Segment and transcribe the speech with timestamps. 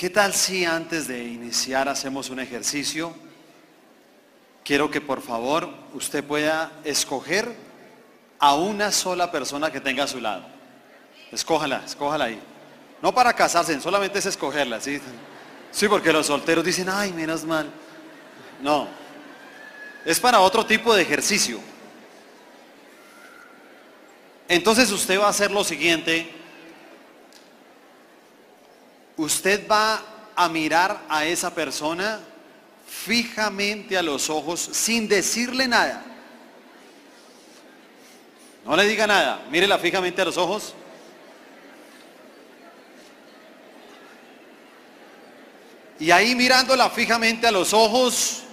[0.00, 3.12] ¿Qué tal si antes de iniciar hacemos un ejercicio?
[4.64, 7.54] Quiero que por favor usted pueda escoger
[8.38, 10.42] a una sola persona que tenga a su lado.
[11.30, 12.40] Escójala, escójala ahí.
[13.02, 15.02] No para casarse, solamente es escogerla, ¿sí?
[15.70, 17.70] Sí, porque los solteros dicen, ay, menos mal.
[18.62, 18.88] No,
[20.06, 21.60] es para otro tipo de ejercicio.
[24.48, 26.39] Entonces usted va a hacer lo siguiente.
[29.20, 30.02] Usted va
[30.34, 32.20] a mirar a esa persona
[32.88, 36.02] fijamente a los ojos sin decirle nada.
[38.64, 40.74] No le diga nada, mírela fijamente a los ojos.
[45.98, 48.44] Y ahí mirándola fijamente a los ojos,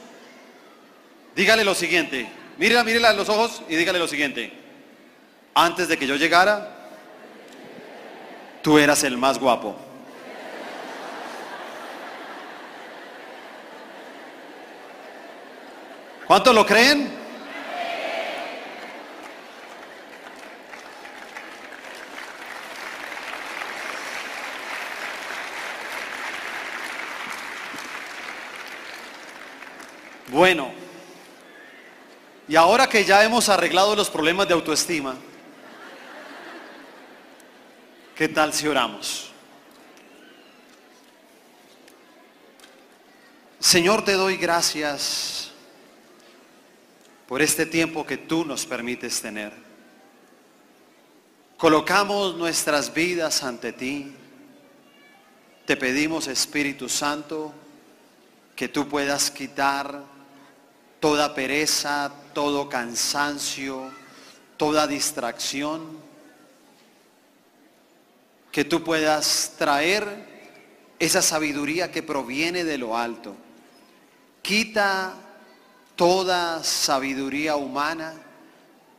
[1.34, 2.30] dígale lo siguiente.
[2.58, 4.52] Mírela, mírela a los ojos y dígale lo siguiente.
[5.54, 6.90] Antes de que yo llegara,
[8.62, 9.87] tú eras el más guapo.
[16.28, 17.10] ¿Cuántos lo creen?
[30.28, 30.74] Bueno,
[32.46, 35.16] y ahora que ya hemos arreglado los problemas de autoestima,
[38.14, 39.32] ¿qué tal si oramos?
[43.60, 45.37] Señor, te doy gracias
[47.28, 49.52] por este tiempo que tú nos permites tener.
[51.58, 54.14] Colocamos nuestras vidas ante ti.
[55.66, 57.54] Te pedimos, Espíritu Santo,
[58.56, 60.04] que tú puedas quitar
[61.00, 63.92] toda pereza, todo cansancio,
[64.56, 65.98] toda distracción,
[68.52, 70.06] que tú puedas traer
[70.98, 73.36] esa sabiduría que proviene de lo alto.
[74.42, 75.14] Quita
[75.98, 78.14] toda sabiduría humana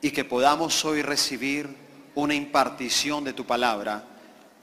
[0.03, 1.69] y que podamos hoy recibir
[2.17, 4.03] una impartición de tu palabra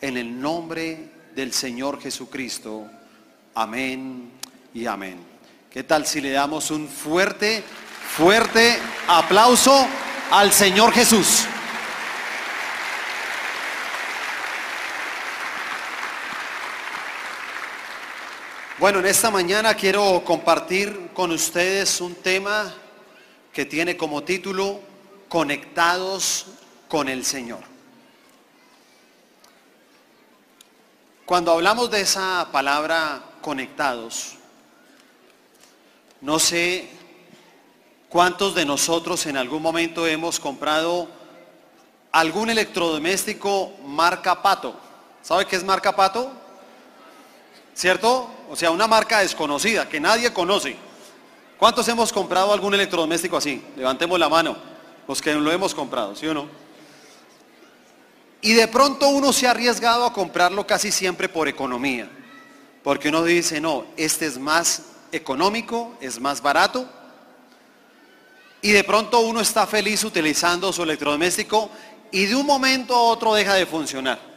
[0.01, 2.85] en el nombre del Señor Jesucristo.
[3.55, 4.31] Amén
[4.73, 5.17] y amén.
[5.71, 7.63] ¿Qué tal si le damos un fuerte,
[8.15, 8.77] fuerte
[9.07, 9.87] aplauso
[10.29, 11.45] al Señor Jesús?
[18.77, 22.73] Bueno, en esta mañana quiero compartir con ustedes un tema
[23.53, 24.81] que tiene como título
[25.29, 26.47] Conectados
[26.89, 27.61] con el Señor.
[31.25, 34.33] Cuando hablamos de esa palabra conectados,
[36.19, 36.89] no sé
[38.09, 41.07] cuántos de nosotros en algún momento hemos comprado
[42.11, 44.77] algún electrodoméstico marca Pato.
[45.21, 46.44] ¿Sabe qué es marca Pato?
[47.75, 48.29] ¿Cierto?
[48.49, 50.77] O sea, una marca desconocida que nadie conoce.
[51.59, 53.61] ¿Cuántos hemos comprado algún electrodoméstico así?
[53.75, 54.55] Levantemos la mano,
[55.07, 56.47] los que lo hemos comprado, ¿sí o no?
[58.41, 62.09] Y de pronto uno se ha arriesgado a comprarlo casi siempre por economía,
[62.81, 66.87] porque uno dice, no, este es más económico, es más barato.
[68.61, 71.69] Y de pronto uno está feliz utilizando su electrodoméstico
[72.11, 74.34] y de un momento a otro deja de funcionar.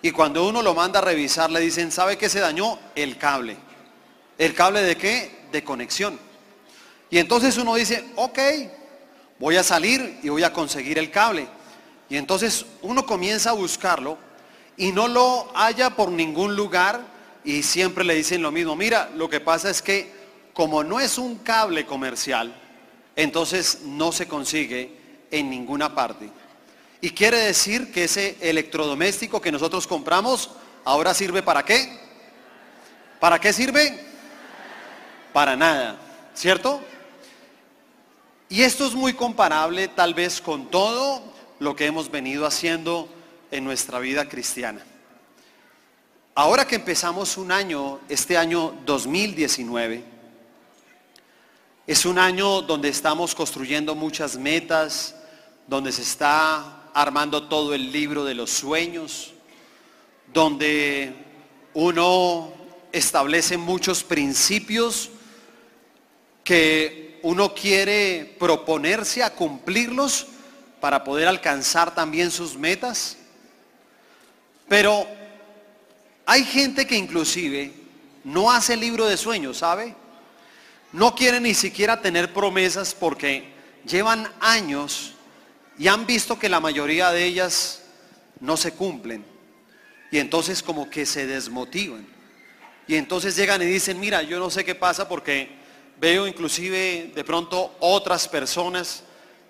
[0.00, 2.78] Y cuando uno lo manda a revisar le dicen, ¿sabe qué se dañó?
[2.94, 3.56] El cable.
[4.36, 5.46] ¿El cable de qué?
[5.50, 6.18] De conexión.
[7.10, 8.38] Y entonces uno dice, ok,
[9.38, 11.48] voy a salir y voy a conseguir el cable.
[12.08, 14.18] Y entonces uno comienza a buscarlo
[14.76, 17.00] y no lo halla por ningún lugar
[17.44, 18.76] y siempre le dicen lo mismo.
[18.76, 20.12] Mira, lo que pasa es que
[20.52, 22.54] como no es un cable comercial,
[23.16, 24.92] entonces no se consigue
[25.30, 26.30] en ninguna parte.
[27.00, 30.50] Y quiere decir que ese electrodoméstico que nosotros compramos
[30.84, 31.96] ahora sirve para qué?
[33.20, 34.04] ¿Para qué sirve?
[35.32, 35.96] Para nada,
[36.34, 36.80] ¿cierto?
[38.48, 41.22] Y esto es muy comparable tal vez con todo
[41.60, 43.08] lo que hemos venido haciendo
[43.50, 44.82] en nuestra vida cristiana.
[46.34, 50.04] Ahora que empezamos un año, este año 2019,
[51.86, 55.14] es un año donde estamos construyendo muchas metas,
[55.66, 59.32] donde se está armando todo el libro de los sueños,
[60.32, 61.14] donde
[61.72, 62.52] uno
[62.90, 65.08] establece muchos principios
[66.42, 70.26] que uno quiere proponerse a cumplirlos
[70.80, 73.16] para poder alcanzar también sus metas.
[74.66, 75.06] Pero
[76.26, 77.72] hay gente que inclusive
[78.24, 79.94] no hace libro de sueños, ¿sabe?
[80.92, 83.52] No quiere ni siquiera tener promesas porque
[83.86, 85.14] llevan años
[85.78, 87.82] y han visto que la mayoría de ellas
[88.40, 89.24] no se cumplen.
[90.10, 92.06] Y entonces como que se desmotivan.
[92.86, 95.50] Y entonces llegan y dicen, mira, yo no sé qué pasa porque
[96.00, 99.04] veo inclusive de pronto otras personas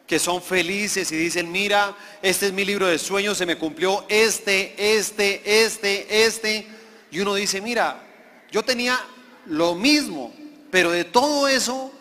[0.06, 4.04] que son felices y dicen, mira, este es mi libro de sueños, se me cumplió
[4.08, 6.66] este, este, este, este.
[7.10, 8.02] Y uno dice, mira,
[8.50, 8.98] yo tenía
[9.46, 10.34] lo mismo,
[10.70, 11.92] pero de todo eso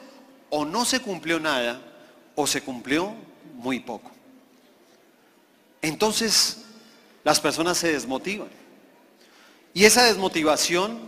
[0.49, 1.81] o no se cumplió nada
[2.35, 3.13] o se cumplió
[3.53, 4.16] muy poco.
[5.87, 6.57] Entonces
[7.23, 8.49] las personas se desmotivan.
[9.73, 10.99] Y esa desmotivación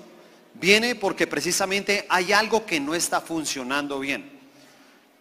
[0.53, 4.39] viene porque precisamente hay algo que no está funcionando bien.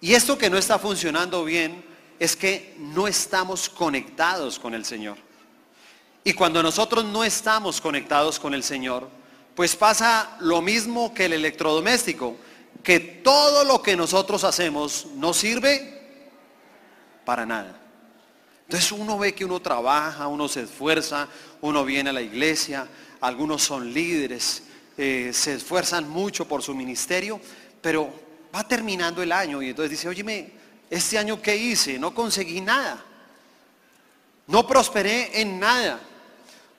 [0.01, 1.85] Y esto que no está funcionando bien
[2.19, 5.17] es que no estamos conectados con el Señor.
[6.25, 9.09] Y cuando nosotros no estamos conectados con el Señor,
[9.55, 12.37] pues pasa lo mismo que el electrodoméstico,
[12.83, 16.23] que todo lo que nosotros hacemos no sirve
[17.25, 17.88] para nada.
[18.69, 21.27] Entonces uno ve que uno trabaja, uno se esfuerza,
[21.63, 22.87] uno viene a la iglesia,
[23.19, 24.63] algunos son líderes,
[24.99, 27.41] eh, se esfuerzan mucho por su ministerio,
[27.81, 28.13] pero
[28.55, 30.53] va terminando el año y entonces dice, óyeme,
[30.91, 31.99] este año qué hice?
[31.99, 33.03] No conseguí nada.
[34.47, 35.99] No prosperé en nada.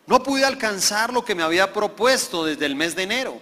[0.06, 3.42] No pude alcanzar lo que me había propuesto desde el mes de enero.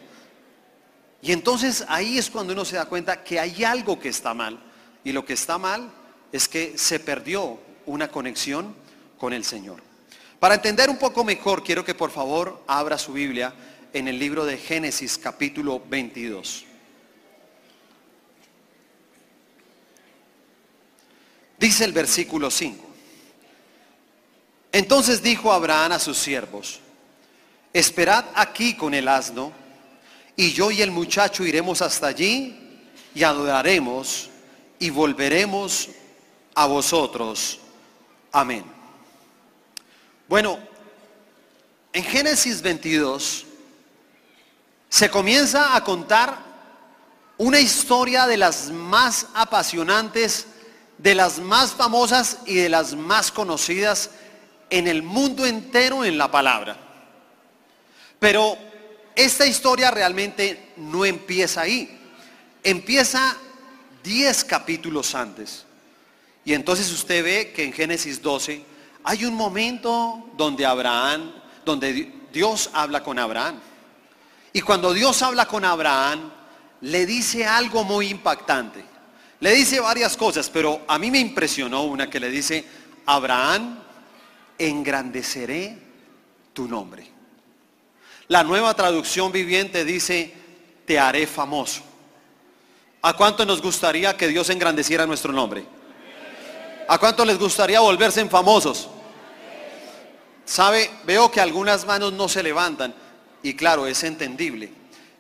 [1.21, 4.57] Y entonces ahí es cuando uno se da cuenta que hay algo que está mal.
[5.03, 5.91] Y lo que está mal
[6.31, 8.75] es que se perdió una conexión
[9.18, 9.81] con el Señor.
[10.39, 13.54] Para entender un poco mejor, quiero que por favor abra su Biblia
[13.92, 16.66] en el libro de Génesis capítulo 22.
[21.57, 22.86] Dice el versículo 5.
[24.72, 26.80] Entonces dijo Abraham a sus siervos,
[27.74, 29.51] esperad aquí con el asno,
[30.36, 32.56] y yo y el muchacho iremos hasta allí
[33.16, 34.30] y adoraremos
[34.78, 35.89] y volveremos
[36.54, 37.60] a vosotros.
[38.31, 38.63] Amén.
[40.27, 40.59] Bueno,
[41.94, 43.45] en Génesis 22
[44.89, 46.38] se comienza a contar
[47.38, 50.47] una historia de las más apasionantes
[50.97, 54.09] de las más famosas y de las más conocidas
[54.69, 56.77] en el mundo entero en la palabra.
[58.19, 58.57] Pero
[59.15, 62.00] esta historia realmente no empieza ahí.
[62.63, 63.38] Empieza
[64.03, 65.66] 10 capítulos antes.
[66.47, 68.63] Y entonces usted ve que en Génesis 12
[69.03, 71.29] hay un momento donde Abraham,
[71.65, 73.59] donde Dios habla con Abraham.
[74.53, 76.31] Y cuando Dios habla con Abraham,
[76.79, 78.81] le dice algo muy impactante.
[79.41, 82.63] Le dice varias cosas, pero a mí me impresionó una que le dice,
[83.07, 83.79] Abraham,
[84.57, 85.77] engrandeceré
[86.53, 87.11] tu nombre.
[88.29, 90.33] La nueva traducción viviente dice,
[90.85, 91.81] te haré famoso.
[93.01, 95.75] ¿A cuánto nos gustaría que Dios engrandeciera nuestro nombre?
[96.88, 98.89] ¿A cuánto les gustaría volverse en famosos?
[100.45, 100.89] ¿Sabe?
[101.04, 102.95] Veo que algunas manos no se levantan
[103.44, 104.72] y claro, es entendible.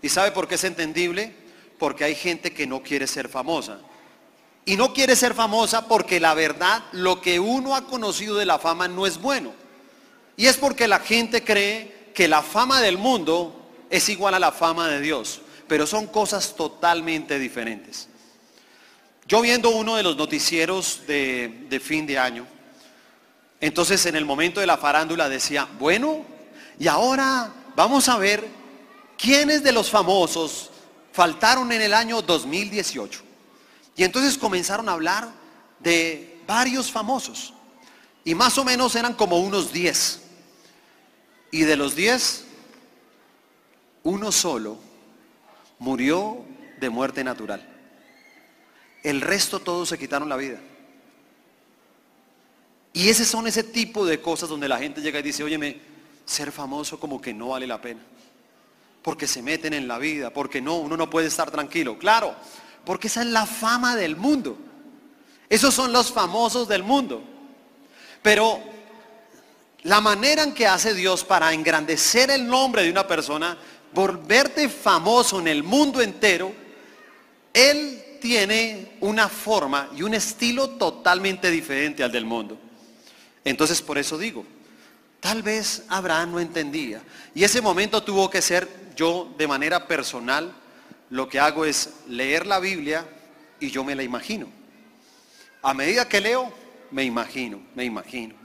[0.01, 1.35] ¿Y sabe por qué es entendible?
[1.77, 3.79] Porque hay gente que no quiere ser famosa.
[4.65, 8.59] Y no quiere ser famosa porque la verdad, lo que uno ha conocido de la
[8.59, 9.53] fama no es bueno.
[10.37, 14.51] Y es porque la gente cree que la fama del mundo es igual a la
[14.51, 15.41] fama de Dios.
[15.67, 18.07] Pero son cosas totalmente diferentes.
[19.27, 22.47] Yo viendo uno de los noticieros de, fin de año,
[23.59, 26.25] entonces en el momento de la farándula decía, bueno,
[26.79, 28.47] y ahora vamos a ver
[29.17, 30.69] quiénes de los famosos
[31.11, 33.21] faltaron en el año 2018.
[33.97, 35.27] Y entonces comenzaron a hablar
[35.79, 37.53] de varios famosos.
[38.23, 40.21] Y más o menos eran como unos 10.
[41.51, 42.45] Y de los 10,
[44.03, 44.77] uno solo
[45.79, 46.45] murió
[46.79, 47.76] de muerte natural.
[49.03, 50.59] El resto todos se quitaron la vida.
[52.93, 55.79] Y ese son ese tipo de cosas donde la gente llega y dice, óyeme,
[56.25, 58.01] ser famoso como que no vale la pena.
[59.03, 61.97] Porque se meten en la vida, porque no, uno no puede estar tranquilo.
[61.99, 62.35] Claro,
[62.83, 64.57] porque esa es la fama del mundo.
[65.49, 67.23] Esos son los famosos del mundo.
[68.21, 68.61] Pero
[69.83, 73.57] la manera en que hace Dios para engrandecer el nombre de una persona,
[73.93, 76.51] volverte famoso en el mundo entero,
[77.53, 82.57] Él tiene una forma y un estilo totalmente diferente al del mundo.
[83.43, 84.45] Entonces por eso digo,
[85.19, 87.01] tal vez Abraham no entendía.
[87.33, 90.53] Y ese momento tuvo que ser yo de manera personal
[91.09, 93.05] lo que hago es leer la Biblia
[93.59, 94.47] y yo me la imagino.
[95.61, 96.51] A medida que leo,
[96.91, 98.35] me imagino, me imagino.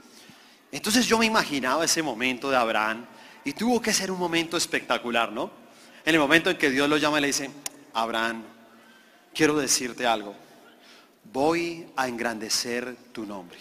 [0.71, 3.05] Entonces yo me imaginaba ese momento de Abraham
[3.43, 5.51] y tuvo que ser un momento espectacular, ¿no?
[6.05, 7.49] En el momento en que Dios lo llama y le dice,
[7.93, 8.43] Abraham,
[9.33, 10.35] quiero decirte algo,
[11.31, 13.57] voy a engrandecer tu nombre.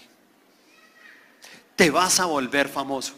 [1.76, 3.14] Te vas a volver famoso.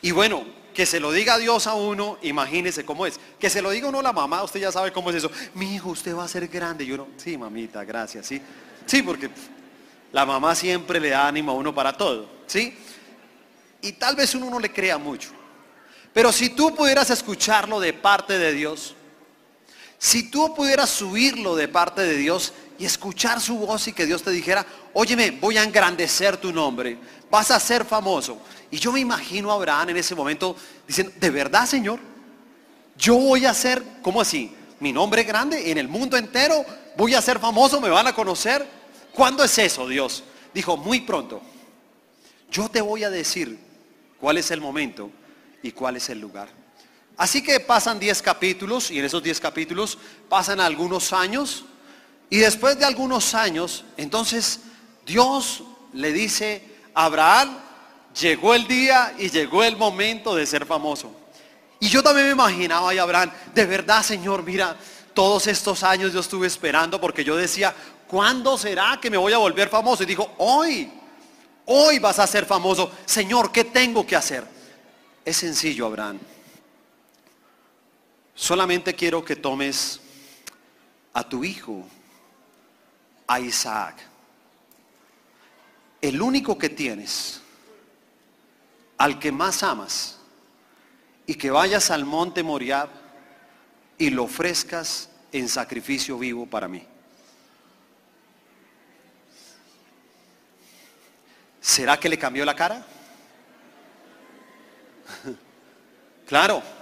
[0.00, 3.18] Y bueno, que se lo diga Dios a uno, imagínese cómo es.
[3.40, 5.30] Que se lo diga uno a la mamá, usted ya sabe cómo es eso.
[5.54, 6.84] Mi hijo, usted va a ser grande.
[6.84, 8.40] Y uno, sí, mamita, gracias, sí.
[8.86, 9.28] Sí, porque
[10.12, 12.78] la mamá siempre le da ánimo a uno para todo, ¿sí?
[13.82, 15.30] Y tal vez uno no le crea mucho.
[16.12, 18.94] Pero si tú pudieras escucharlo de parte de Dios,
[19.98, 24.22] si tú pudieras subirlo de parte de Dios y escuchar su voz y que Dios
[24.22, 24.64] te dijera,
[24.94, 26.96] óyeme, voy a engrandecer tu nombre,
[27.30, 28.38] vas a ser famoso.
[28.70, 30.54] Y yo me imagino a Abraham en ese momento
[30.86, 31.98] diciendo, ¿de verdad, Señor?
[32.96, 34.54] Yo voy a ser, ¿cómo así?
[34.78, 36.64] Mi nombre grande en el mundo entero,
[36.96, 38.64] voy a ser famoso, me van a conocer.
[39.12, 40.22] ¿Cuándo es eso, Dios?
[40.54, 41.42] Dijo, muy pronto.
[42.50, 43.58] Yo te voy a decir
[44.20, 45.10] cuál es el momento
[45.62, 46.57] y cuál es el lugar.
[47.18, 49.98] Así que pasan 10 capítulos y en esos 10 capítulos
[50.28, 51.64] pasan algunos años
[52.30, 54.60] y después de algunos años, entonces
[55.04, 56.62] Dios le dice
[56.94, 57.58] a Abraham,
[58.18, 61.10] llegó el día y llegó el momento de ser famoso.
[61.80, 64.76] Y yo también me imaginaba a Abraham, de verdad Señor, mira,
[65.14, 67.74] todos estos años yo estuve esperando porque yo decía,
[68.06, 70.04] ¿cuándo será que me voy a volver famoso?
[70.04, 70.88] Y dijo, hoy,
[71.66, 72.92] hoy vas a ser famoso.
[73.06, 74.44] Señor, ¿qué tengo que hacer?
[75.24, 76.18] Es sencillo, Abraham.
[78.38, 80.00] Solamente quiero que tomes
[81.12, 81.84] a tu hijo,
[83.26, 83.96] a Isaac,
[86.00, 87.40] el único que tienes,
[88.96, 90.20] al que más amas,
[91.26, 92.88] y que vayas al monte Moriab
[93.98, 96.86] y lo ofrezcas en sacrificio vivo para mí.
[101.60, 102.86] ¿Será que le cambió la cara?
[106.28, 106.77] claro,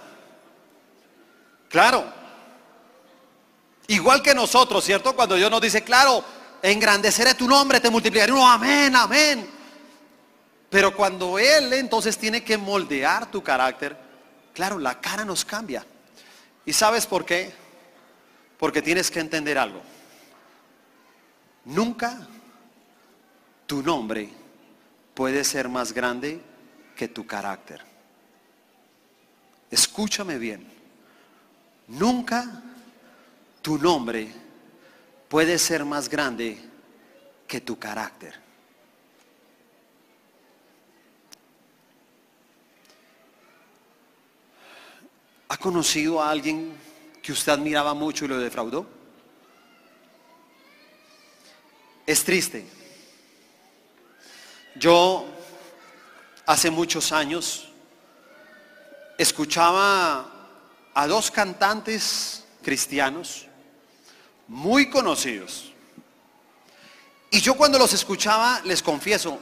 [1.69, 2.05] claro.
[3.89, 5.15] Igual que nosotros, ¿cierto?
[5.15, 6.25] Cuando Dios nos dice, claro,
[6.63, 8.33] engrandeceré tu nombre, te multiplicaré.
[8.33, 9.49] Uno, amén, amén.
[10.69, 13.97] Pero cuando Él entonces tiene que moldear tu carácter,
[14.53, 15.87] claro, la cara nos cambia.
[16.65, 17.53] ¿Y sabes por qué?
[18.59, 19.81] Porque tienes que entender algo.
[21.65, 22.27] Nunca
[23.67, 24.31] tu nombre
[25.15, 26.41] puede ser más grande
[26.97, 27.83] que tu carácter.
[29.71, 30.76] Escúchame bien.
[31.89, 32.63] Nunca
[33.63, 34.33] tu nombre
[35.29, 36.59] puede ser más grande
[37.47, 38.35] que tu carácter.
[45.49, 46.77] ¿Ha conocido a alguien
[47.23, 48.87] que usted admiraba mucho y lo defraudó?
[52.05, 52.67] Es triste.
[54.75, 55.27] Yo
[56.45, 57.69] hace muchos años
[59.19, 60.36] escuchaba
[60.97, 63.47] a dos cantantes cristianos
[64.49, 65.71] muy conocidos.
[67.31, 69.39] Y yo cuando los escuchaba, les confieso,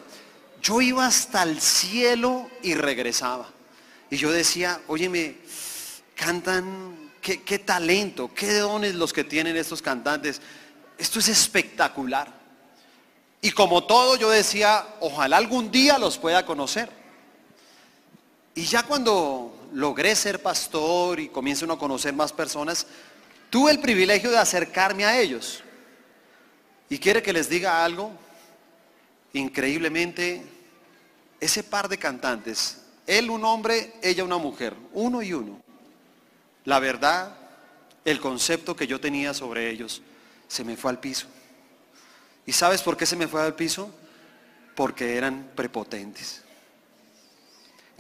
[0.61, 3.49] yo iba hasta el cielo y regresaba.
[4.11, 5.37] Y yo decía, óyeme,
[6.17, 10.43] cantan, qué, qué talento, qué dones los que tienen estos cantantes.
[10.99, 12.33] Esto es espectacular.
[13.41, 16.91] Y como todo, yo decía, ojalá algún día los pueda conocer.
[18.57, 22.87] Y ya cuando logré ser pastor y comienzo a conocer más personas,
[23.55, 25.63] Tuve el privilegio de acercarme a ellos.
[26.89, 28.11] Y quiere que les diga algo.
[29.33, 30.43] Increíblemente,
[31.39, 35.63] ese par de cantantes, él un hombre, ella una mujer, uno y uno.
[36.65, 37.37] La verdad,
[38.05, 40.03] el concepto que yo tenía sobre ellos
[40.49, 41.29] se me fue al piso.
[42.47, 43.89] ¿Y sabes por qué se me fue al piso?
[44.75, 46.43] Porque eran prepotentes.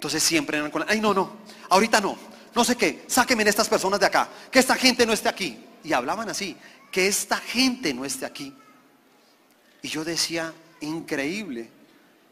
[0.04, 1.32] Entonces siempre eran con, ay no, no,
[1.70, 2.14] ahorita no,
[2.54, 5.58] no sé qué, sáquenme estas personas de acá, que esta gente no esté aquí.
[5.82, 6.58] Y hablaban así,
[6.92, 8.54] que esta gente no esté aquí.
[9.80, 11.70] Y yo decía, increíble,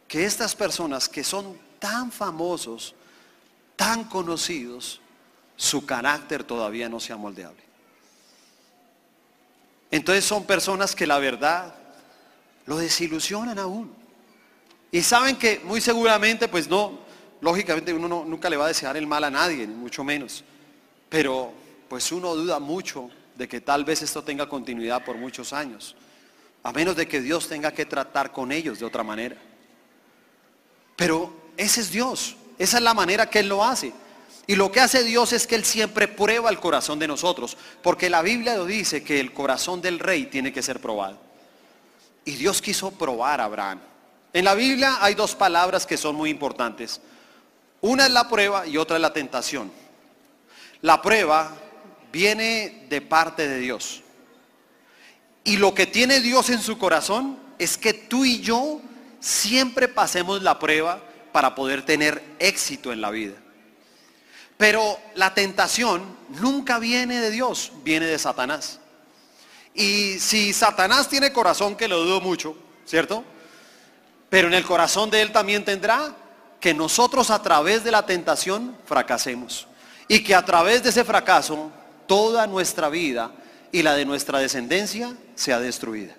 [0.06, 2.94] que estas personas que son tan famosos,
[3.74, 5.00] tan conocidos,
[5.56, 7.62] su carácter todavía no sea moldeable.
[9.90, 11.74] Entonces son personas que la verdad
[12.66, 13.90] lo desilusionan aún.
[14.90, 17.00] Y saben que muy seguramente pues no,
[17.42, 20.42] lógicamente uno nunca le va a desear el mal a nadie, mucho menos.
[21.10, 21.52] Pero
[21.88, 25.94] pues uno duda mucho de que tal vez esto tenga continuidad por muchos años.
[26.62, 29.36] A menos de que Dios tenga que tratar con ellos de otra manera.
[30.96, 32.36] Pero ese es Dios.
[32.58, 33.92] Esa es la manera que Él lo hace.
[34.46, 37.56] Y lo que hace Dios es que Él siempre prueba el corazón de nosotros.
[37.82, 41.18] Porque la Biblia lo dice que el corazón del rey tiene que ser probado.
[42.24, 43.80] Y Dios quiso probar a Abraham.
[44.32, 47.00] En la Biblia hay dos palabras que son muy importantes.
[47.82, 49.70] Una es la prueba y otra es la tentación.
[50.80, 51.52] La prueba
[52.12, 54.02] viene de parte de Dios.
[55.44, 58.80] Y lo que tiene Dios en su corazón es que tú y yo
[59.18, 63.34] siempre pasemos la prueba para poder tener éxito en la vida.
[64.56, 68.78] Pero la tentación nunca viene de Dios, viene de Satanás.
[69.74, 73.24] Y si Satanás tiene corazón, que lo dudo mucho, ¿cierto?
[74.30, 76.14] Pero en el corazón de él también tendrá
[76.62, 79.66] que nosotros a través de la tentación fracasemos.
[80.06, 81.72] Y que a través de ese fracaso
[82.06, 83.32] toda nuestra vida
[83.72, 86.14] y la de nuestra descendencia sea destruida.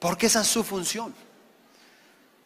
[0.00, 1.14] Porque esa es su función.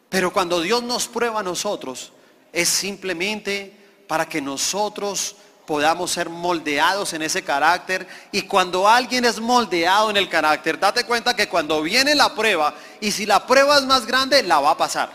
[0.09, 2.11] Pero cuando Dios nos prueba a nosotros,
[2.53, 3.75] es simplemente
[4.07, 8.07] para que nosotros podamos ser moldeados en ese carácter.
[8.31, 12.75] Y cuando alguien es moldeado en el carácter, date cuenta que cuando viene la prueba,
[13.01, 15.09] y si la prueba es más grande, la va a pasar.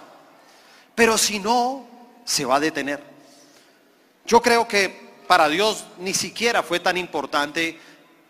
[0.97, 1.92] Pero si no,
[2.25, 3.03] se va a detener.
[4.27, 7.79] Yo creo que para Dios ni siquiera fue tan importante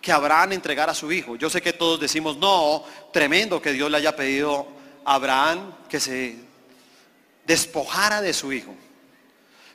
[0.00, 1.36] que Abraham entregara a su hijo.
[1.36, 4.66] Yo sé que todos decimos, no, tremendo que Dios le haya pedido
[5.04, 6.36] a Abraham que se
[7.46, 8.74] despojara de su hijo.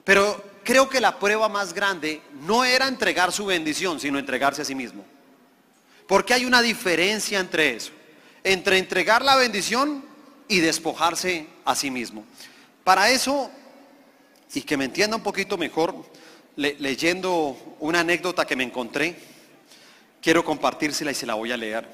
[0.03, 4.65] Pero creo que la prueba más grande no era entregar su bendición, sino entregarse a
[4.65, 5.05] sí mismo.
[6.07, 7.91] Porque hay una diferencia entre eso,
[8.43, 10.03] entre entregar la bendición
[10.47, 12.25] y despojarse a sí mismo.
[12.83, 13.51] Para eso,
[14.53, 15.93] y que me entienda un poquito mejor,
[16.55, 19.15] leyendo una anécdota que me encontré,
[20.21, 21.87] quiero compartírsela y se la voy a leer.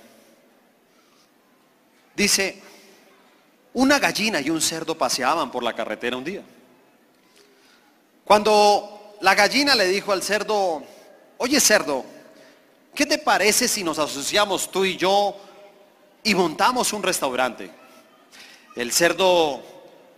[2.15, 2.61] Dice,
[3.73, 6.43] una gallina y un cerdo paseaban por la carretera un día.
[8.23, 10.83] Cuando la gallina le dijo al cerdo,
[11.37, 12.05] oye cerdo,
[12.93, 15.35] ¿qué te parece si nos asociamos tú y yo
[16.23, 17.69] y montamos un restaurante?
[18.75, 19.72] El cerdo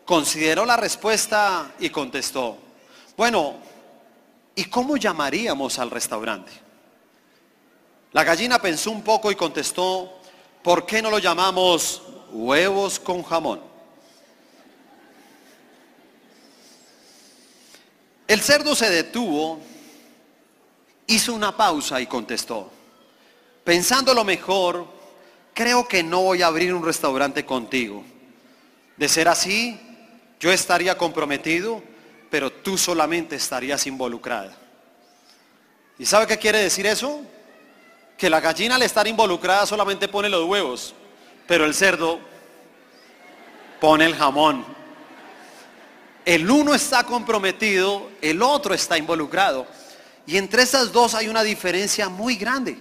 [0.06, 2.58] consideró la respuesta y contestó,
[3.18, 3.56] bueno,
[4.56, 6.52] ¿y cómo llamaríamos al restaurante?
[8.14, 10.20] La gallina pensó un poco y contestó,
[10.64, 13.60] ¿por qué no lo llamamos huevos con jamón?
[18.28, 19.60] El cerdo se detuvo,
[21.08, 22.72] hizo una pausa y contestó,
[23.64, 24.88] pensando lo mejor,
[25.54, 28.04] creo que no voy a abrir un restaurante contigo.
[28.98, 29.80] De ser así,
[30.40, 31.82] yo estaría comprometido,
[32.30, 34.56] pero tú solamente estarías involucrada.
[35.98, 37.22] ¿Y sabe qué quiere decir eso?
[38.18, 40.94] Que la gallina al estar involucrada solamente pone los huevos,
[41.48, 42.20] pero el cerdo
[43.80, 44.66] pone el jamón.
[46.26, 49.68] El uno está comprometido, el otro está involucrado.
[50.26, 52.78] Y entre esas dos hay una diferencia muy grande.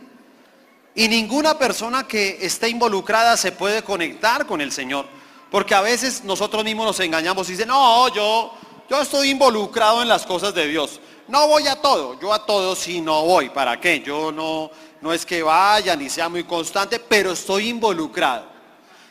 [0.94, 5.06] Y ninguna persona que esté involucrada se puede conectar con el Señor.
[5.54, 8.52] Porque a veces nosotros mismos nos engañamos y dicen, no, yo,
[8.90, 11.00] yo estoy involucrado en las cosas de Dios.
[11.28, 13.50] No voy a todo, yo a todo sí no voy.
[13.50, 14.00] ¿Para qué?
[14.00, 14.68] Yo no,
[15.00, 18.48] no es que vaya ni sea muy constante, pero estoy involucrado.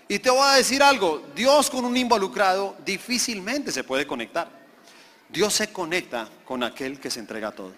[0.09, 4.49] Y te voy a decir algo, Dios con un involucrado difícilmente se puede conectar.
[5.29, 7.71] Dios se conecta con aquel que se entrega todo.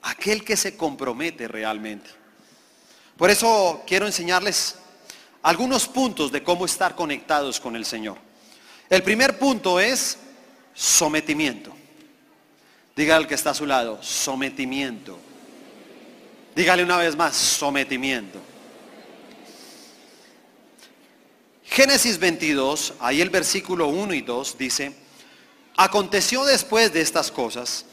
[0.00, 2.08] Aquel que se compromete realmente.
[3.18, 4.76] Por eso quiero enseñarles
[5.44, 8.16] algunos puntos de cómo estar conectados con el Señor.
[8.88, 10.18] El primer punto es
[10.72, 11.70] sometimiento.
[12.96, 15.18] Diga al que está a su lado, sometimiento.
[16.56, 18.40] Dígale una vez más, sometimiento.
[21.64, 24.94] Génesis 22, ahí el versículo 1 y 2 dice,
[25.76, 27.84] aconteció después de estas cosas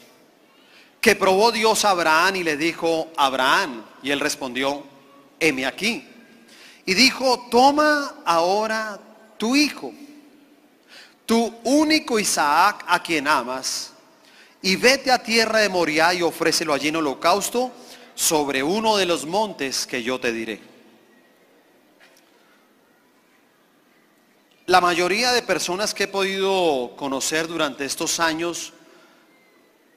[1.02, 4.86] que probó Dios a Abraham y le dijo, Abraham, y él respondió,
[5.38, 6.08] heme aquí.
[6.84, 8.98] Y dijo, toma ahora
[9.38, 9.92] tu hijo,
[11.26, 13.92] tu único Isaac a quien amas,
[14.60, 17.72] y vete a tierra de Moriah y ofrécelo allí en holocausto
[18.14, 20.60] sobre uno de los montes que yo te diré.
[24.66, 28.72] La mayoría de personas que he podido conocer durante estos años,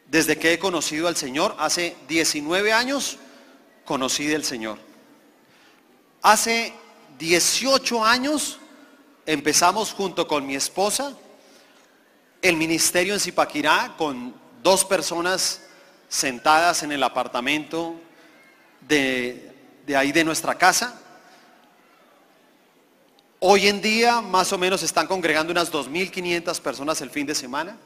[0.08, 3.18] desde que he conocido al Señor, hace 19 años
[3.86, 4.85] conocí del Señor.
[6.26, 6.74] Hace
[7.20, 8.58] 18 años
[9.28, 11.14] empezamos junto con mi esposa
[12.42, 14.34] el ministerio en Zipaquirá con
[14.64, 15.62] dos personas
[16.10, 17.94] sentadas en el apartamento
[18.88, 19.54] de,
[19.86, 21.00] de ahí de nuestra casa.
[23.38, 27.78] Hoy en día más o menos están congregando unas 2.500 personas el fin de semana.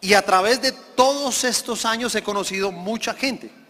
[0.00, 3.61] Y a través de todos estos años he conocido mucha gente.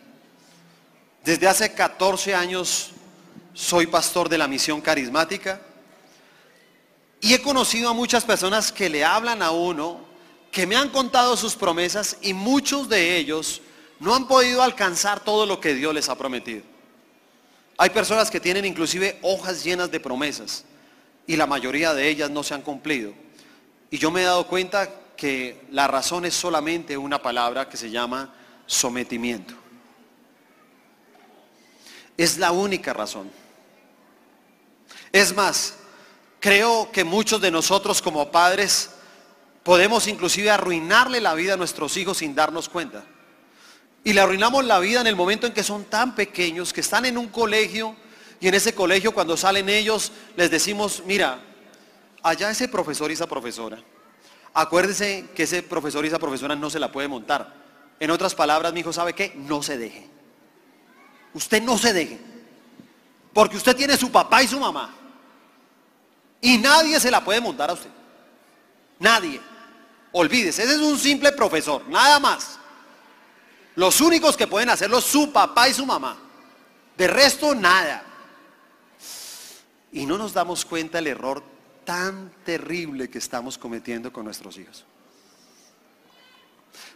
[1.24, 2.90] Desde hace 14 años
[3.54, 5.60] soy pastor de la misión carismática.
[7.20, 10.00] Y he conocido a muchas personas que le hablan a uno,
[10.50, 13.62] que me han contado sus promesas y muchos de ellos
[14.00, 16.62] no han podido alcanzar todo lo que Dios les ha prometido.
[17.78, 20.64] Hay personas que tienen inclusive hojas llenas de promesas
[21.26, 23.12] y la mayoría de ellas no se han cumplido.
[23.90, 27.90] Y yo me he dado cuenta que la razón es solamente una palabra que se
[27.90, 28.34] llama
[28.66, 29.61] sometimiento.
[32.16, 33.30] Es la única razón.
[35.12, 35.74] Es más,
[36.40, 38.90] creo que muchos de nosotros como padres
[39.62, 43.04] podemos inclusive arruinarle la vida a nuestros hijos sin darnos cuenta.
[44.04, 47.04] Y le arruinamos la vida en el momento en que son tan pequeños, que están
[47.04, 47.94] en un colegio
[48.40, 51.40] y en ese colegio cuando salen ellos les decimos, mira,
[52.22, 53.78] allá ese profesor y esa profesora,
[54.52, 57.54] acuérdese que ese profesor y esa profesora no se la puede montar.
[58.00, 60.08] En otras palabras, mi hijo sabe que no se deje.
[61.34, 62.18] Usted no se deje.
[63.32, 64.94] Porque usted tiene su papá y su mamá.
[66.40, 67.90] Y nadie se la puede montar a usted.
[68.98, 69.40] Nadie.
[70.12, 72.58] Olvídese, ese es un simple profesor, nada más.
[73.74, 76.18] Los únicos que pueden hacerlo su papá y su mamá.
[76.96, 78.04] De resto, nada.
[79.92, 81.42] Y no nos damos cuenta el error
[81.84, 84.84] tan terrible que estamos cometiendo con nuestros hijos.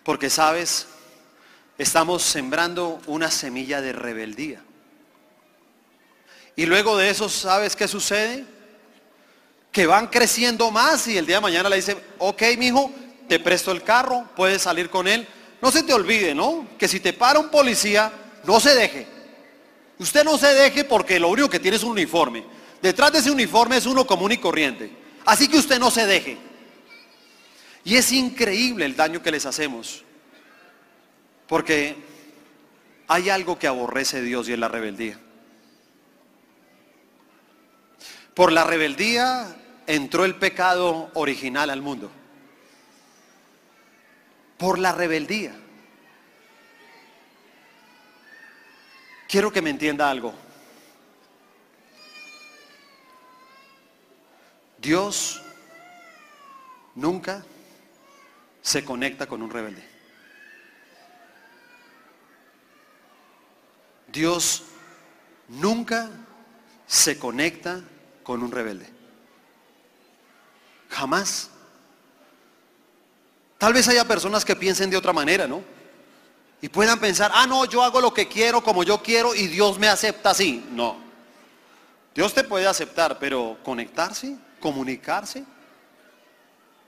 [0.03, 0.87] Porque, sabes,
[1.79, 4.63] estamos sembrando una semilla de rebeldía.
[6.57, 8.45] Y luego de eso, ¿sabes qué sucede?
[9.71, 12.91] Que van creciendo más y el día de mañana le dicen, ok, mijo,
[13.29, 15.29] te presto el carro, puedes salir con él,
[15.61, 16.67] no se te olvide, ¿no?
[16.79, 18.11] Que si te para un policía,
[18.45, 19.07] no se deje.
[19.99, 22.45] Usted no se deje porque lo único que tiene es un uniforme.
[22.81, 24.91] Detrás de ese uniforme es uno común y corriente.
[25.27, 26.39] Así que usted no se deje.
[27.85, 30.06] Y es increíble el daño que les hacemos.
[31.49, 31.97] Porque
[33.09, 35.19] hay algo que aborrece Dios y es la rebeldía.
[38.35, 39.57] Por la rebeldía
[39.87, 42.11] entró el pecado original al mundo
[44.57, 45.55] por la rebeldía.
[49.29, 50.35] Quiero que me entienda algo.
[54.79, 55.43] Dios
[56.95, 57.45] nunca
[58.63, 59.96] se conecta con un rebelde.
[64.17, 64.63] Dios
[65.47, 66.09] nunca
[66.87, 67.83] se conecta
[68.23, 68.89] con un rebelde.
[70.89, 71.51] Jamás.
[73.59, 75.63] Tal vez haya personas que piensen de otra manera, ¿no?
[76.63, 79.79] Y puedan pensar, ah, no, yo hago lo que quiero como yo quiero y Dios
[79.79, 80.65] me acepta así.
[80.71, 80.97] No.
[82.15, 85.45] Dios te puede aceptar, pero conectarse, comunicarse,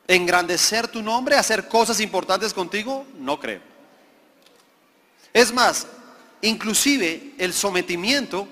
[0.07, 3.61] engrandecer tu nombre, hacer cosas importantes contigo, no creo.
[5.35, 5.87] Es más,
[6.43, 8.49] inclusive el sometimiento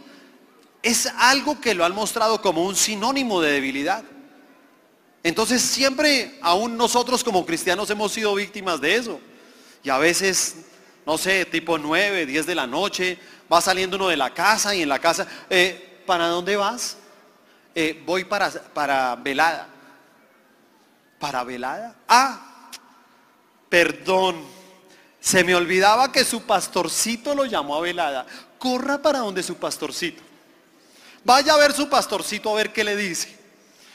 [0.83, 4.05] es algo que lo han mostrado como un sinónimo de debilidad.
[5.23, 9.21] Entonces siempre, aún nosotros como cristianos hemos sido víctimas de eso.
[9.83, 10.57] Y a veces,
[11.05, 13.19] no sé, tipo 9, 10 de la noche,
[13.53, 16.97] va saliendo uno de la casa y en la casa, eh, ¿para dónde vas?
[17.75, 19.69] Eh, voy para, para velada.
[21.19, 21.97] ¿Para velada?
[22.09, 22.71] Ah,
[23.69, 24.56] perdón.
[25.27, 28.25] Se me olvidaba que su pastorcito lo llamó a velada.
[28.61, 30.23] Corra para donde su pastorcito.
[31.25, 33.37] Vaya a ver su pastorcito a ver qué le dice.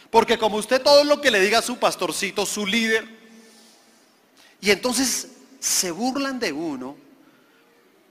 [0.09, 3.07] Porque como usted todo lo que le diga a su pastorcito, su líder,
[4.59, 5.29] y entonces
[5.61, 6.97] se burlan de uno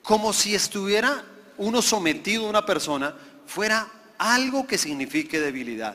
[0.03, 1.23] como si estuviera
[1.59, 5.95] uno sometido a una persona, fuera algo que signifique debilidad.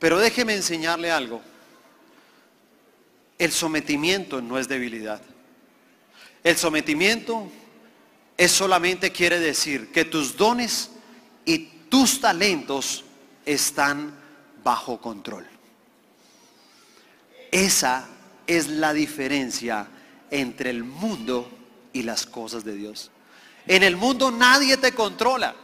[0.00, 1.40] Pero déjeme enseñarle algo.
[3.38, 5.22] El sometimiento no es debilidad.
[6.44, 7.50] El sometimiento
[8.36, 10.90] es solamente quiere decir que tus dones
[11.46, 13.02] y tus talentos
[13.46, 14.14] están
[14.62, 15.46] bajo control.
[17.50, 18.06] Esa
[18.46, 19.86] es la diferencia
[20.30, 21.50] entre el mundo
[21.94, 23.10] y las cosas de Dios.
[23.66, 25.54] En el mundo nadie te controla.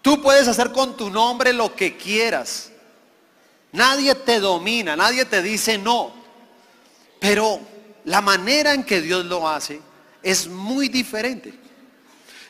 [0.00, 2.70] Tú puedes hacer con tu nombre lo que quieras.
[3.72, 6.14] Nadie te domina, nadie te dice no.
[7.20, 7.60] Pero
[8.08, 9.80] la manera en que Dios lo hace
[10.22, 11.52] es muy diferente.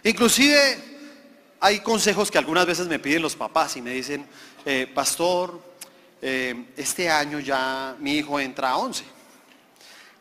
[0.04, 0.78] Inclusive
[1.58, 4.24] hay consejos que algunas veces me piden los papás y me dicen,
[4.64, 5.60] eh, pastor,
[6.22, 9.04] eh, este año ya mi hijo entra a 11.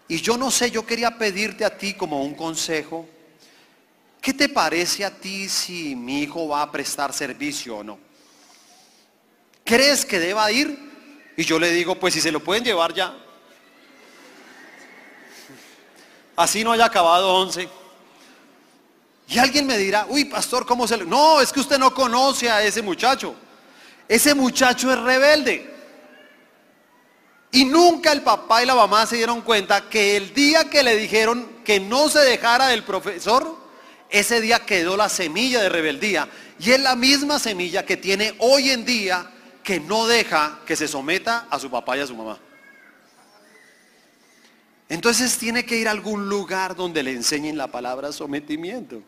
[0.08, 3.08] Y yo no sé, yo quería pedirte a ti como un consejo,
[4.20, 8.00] ¿qué te parece a ti si mi hijo va a prestar servicio o no?
[9.64, 10.80] ¿Crees que deba ir?
[11.38, 13.27] Y yo le digo, pues si se lo pueden llevar ya.
[16.38, 17.68] Así no haya acabado 11.
[19.28, 21.04] Y alguien me dirá, uy, pastor, ¿cómo se le...
[21.04, 23.36] No, es que usted no conoce a ese muchacho.
[24.08, 25.74] Ese muchacho es rebelde.
[27.52, 30.96] Y nunca el papá y la mamá se dieron cuenta que el día que le
[30.96, 33.58] dijeron que no se dejara del profesor,
[34.10, 36.30] ese día quedó la semilla de rebeldía.
[36.60, 39.32] Y es la misma semilla que tiene hoy en día
[39.64, 42.38] que no deja que se someta a su papá y a su mamá.
[44.90, 49.02] Entonces tiene que ir a algún lugar donde le enseñen la palabra sometimiento.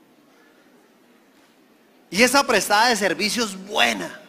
[2.12, 4.20] Y esa prestada de servicio es buena.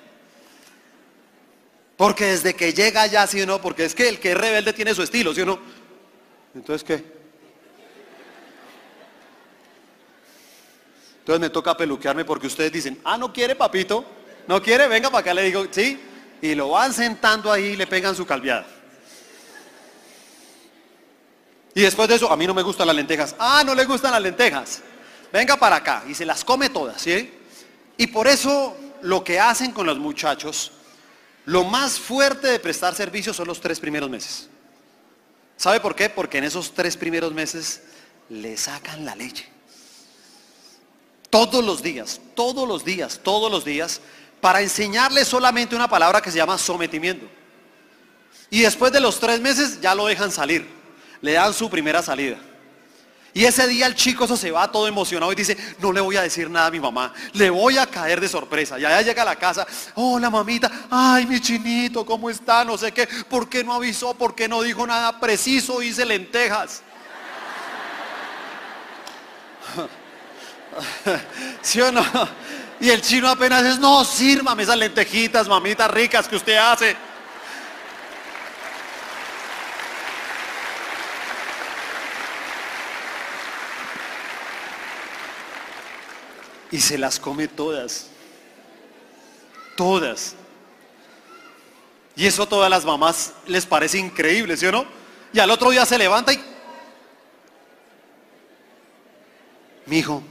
[1.96, 3.60] Porque desde que llega ya, ¿sí o no?
[3.60, 5.58] Porque es que el que es rebelde tiene su estilo, ¿sí o no?
[6.54, 7.20] Entonces, ¿qué?
[11.18, 14.04] Entonces me toca peluquearme porque ustedes dicen, ah, no quiere papito,
[14.46, 16.00] no quiere, venga para acá, le digo, sí,
[16.40, 18.66] y lo van sentando ahí y le pegan su calviada.
[21.80, 23.34] Y después de eso, a mí no me gustan las lentejas.
[23.38, 24.82] Ah, no le gustan las lentejas.
[25.32, 27.32] Venga para acá y se las come todas, ¿sí?
[27.96, 30.72] Y por eso lo que hacen con los muchachos,
[31.46, 34.50] lo más fuerte de prestar servicio son los tres primeros meses.
[35.56, 36.10] ¿Sabe por qué?
[36.10, 37.80] Porque en esos tres primeros meses
[38.28, 39.48] le sacan la leche.
[41.30, 44.02] Todos los días, todos los días, todos los días,
[44.42, 47.24] para enseñarle solamente una palabra que se llama sometimiento.
[48.50, 50.79] Y después de los tres meses ya lo dejan salir,
[51.20, 52.38] le dan su primera salida.
[53.32, 56.16] Y ese día el chico eso se va todo emocionado y dice, no le voy
[56.16, 58.76] a decir nada a mi mamá, le voy a caer de sorpresa.
[58.78, 62.64] Y allá llega a la casa, hola mamita, ay mi chinito, ¿cómo está?
[62.64, 64.14] No sé qué, ¿por qué no avisó?
[64.14, 65.80] ¿Por qué no dijo nada preciso?
[65.80, 66.82] Hice lentejas.
[71.62, 72.04] ¿Sí o no?
[72.80, 76.96] Y el chino apenas es, no, sírvame esas lentejitas, mamitas ricas que usted hace.
[86.70, 88.06] Y se las come todas.
[89.76, 90.34] Todas.
[92.16, 94.84] Y eso a todas las mamás les parece increíble, ¿sí o no?
[95.32, 96.40] Y al otro día se levanta y...
[99.86, 100.22] Mi hijo,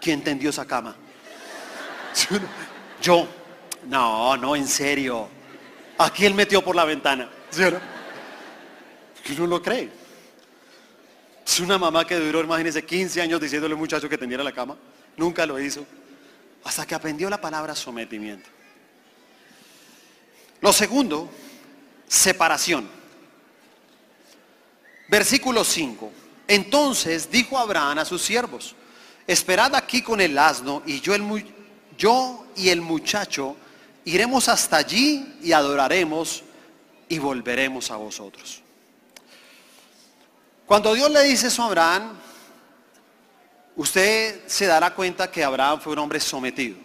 [0.00, 0.96] ¿quién tendió esa cama?
[3.00, 3.28] Yo.
[3.86, 5.28] No, no, en serio.
[5.96, 7.30] ¿A quién metió por la ventana?
[7.50, 7.80] ¿Sí o no?
[9.24, 9.90] Que no lo cree.
[11.46, 14.52] Es una mamá que duró, imagínense, 15 años diciéndole a un muchacho que tendiera la
[14.52, 14.76] cama.
[15.18, 15.84] Nunca lo hizo.
[16.64, 18.48] Hasta que aprendió la palabra sometimiento.
[20.60, 21.30] Lo segundo,
[22.08, 22.88] separación.
[25.08, 26.12] Versículo 5.
[26.46, 28.74] Entonces dijo Abraham a sus siervos,
[29.26, 33.56] esperad aquí con el asno y yo, y el muchacho
[34.04, 36.42] iremos hasta allí y adoraremos
[37.08, 38.62] y volveremos a vosotros.
[40.66, 42.18] Cuando Dios le dice eso a Abraham,
[43.78, 46.76] usted se dará cuenta que Abraham fue un hombre sometido.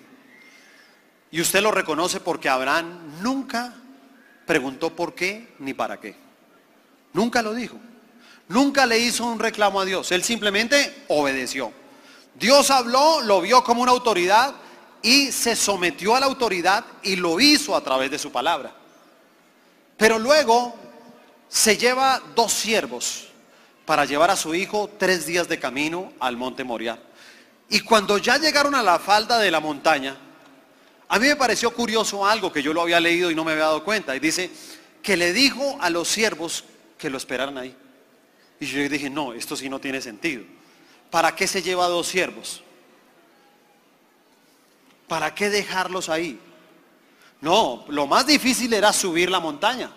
[1.32, 3.73] Y usted lo reconoce porque Abraham nunca
[4.45, 6.15] preguntó por qué ni para qué.
[7.12, 7.77] Nunca lo dijo.
[8.47, 10.12] Nunca le hizo un reclamo a Dios.
[10.12, 11.73] Él simplemente obedeció.
[12.36, 14.53] Dios habló, lo vio como una autoridad
[15.01, 18.71] y se sometió a la autoridad y lo hizo a través de su palabra.
[19.97, 20.75] Pero luego
[21.47, 23.33] se lleva dos siervos
[23.86, 27.00] para llevar a su hijo tres días de camino al monte Moriah.
[27.69, 30.17] Y cuando ya llegaron a la falda de la montaña,
[31.08, 33.65] a mí me pareció curioso algo que yo lo había leído y no me había
[33.65, 34.15] dado cuenta.
[34.15, 34.50] Y dice
[35.02, 36.63] que le dijo a los siervos
[36.98, 37.76] que lo esperaran ahí.
[38.60, 40.43] Y yo dije, no, esto sí no tiene sentido.
[41.10, 42.63] ¿Para qué se lleva a dos siervos?
[45.08, 46.39] ¿Para qué dejarlos ahí?
[47.41, 49.91] No, lo más difícil era subir la montaña.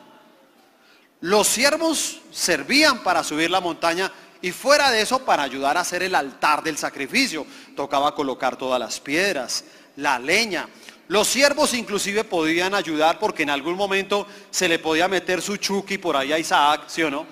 [1.21, 6.03] Los siervos servían para subir la montaña y fuera de eso para ayudar a hacer
[6.03, 7.47] el altar del sacrificio.
[7.75, 9.65] Tocaba colocar todas las piedras,
[9.97, 10.69] la leña.
[11.09, 15.99] Los siervos inclusive podían ayudar porque en algún momento se le podía meter su chuki
[15.99, 17.27] por ahí a Isaac, ¿sí o no?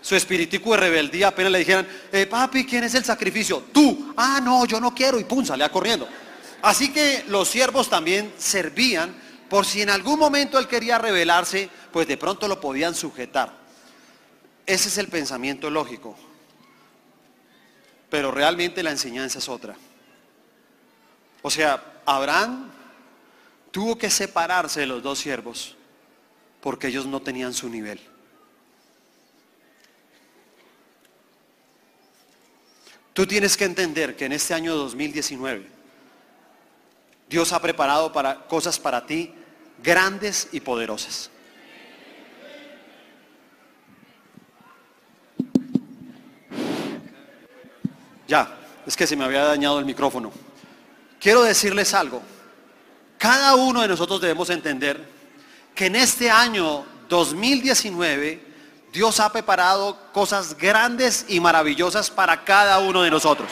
[0.00, 3.64] Su espíritu de rebeldía apenas le dijeran, eh, papi, ¿quién es el sacrificio?
[3.72, 4.14] Tú.
[4.16, 5.18] Ah, no, yo no quiero.
[5.18, 6.08] Y pum, salía corriendo.
[6.62, 9.14] Así que los siervos también servían
[9.48, 13.52] por si en algún momento él quería rebelarse, pues de pronto lo podían sujetar.
[14.66, 16.16] Ese es el pensamiento lógico.
[18.10, 19.76] Pero realmente la enseñanza es otra.
[21.42, 22.70] O sea, Abraham
[23.70, 25.76] tuvo que separarse de los dos siervos
[26.60, 28.00] porque ellos no tenían su nivel.
[33.14, 35.77] Tú tienes que entender que en este año 2019
[37.28, 39.34] Dios ha preparado para cosas para ti
[39.82, 41.30] grandes y poderosas.
[48.26, 50.30] Ya, es que se me había dañado el micrófono.
[51.18, 52.22] Quiero decirles algo.
[53.16, 55.02] Cada uno de nosotros debemos entender
[55.74, 58.46] que en este año 2019
[58.92, 63.50] Dios ha preparado cosas grandes y maravillosas para cada uno de nosotros.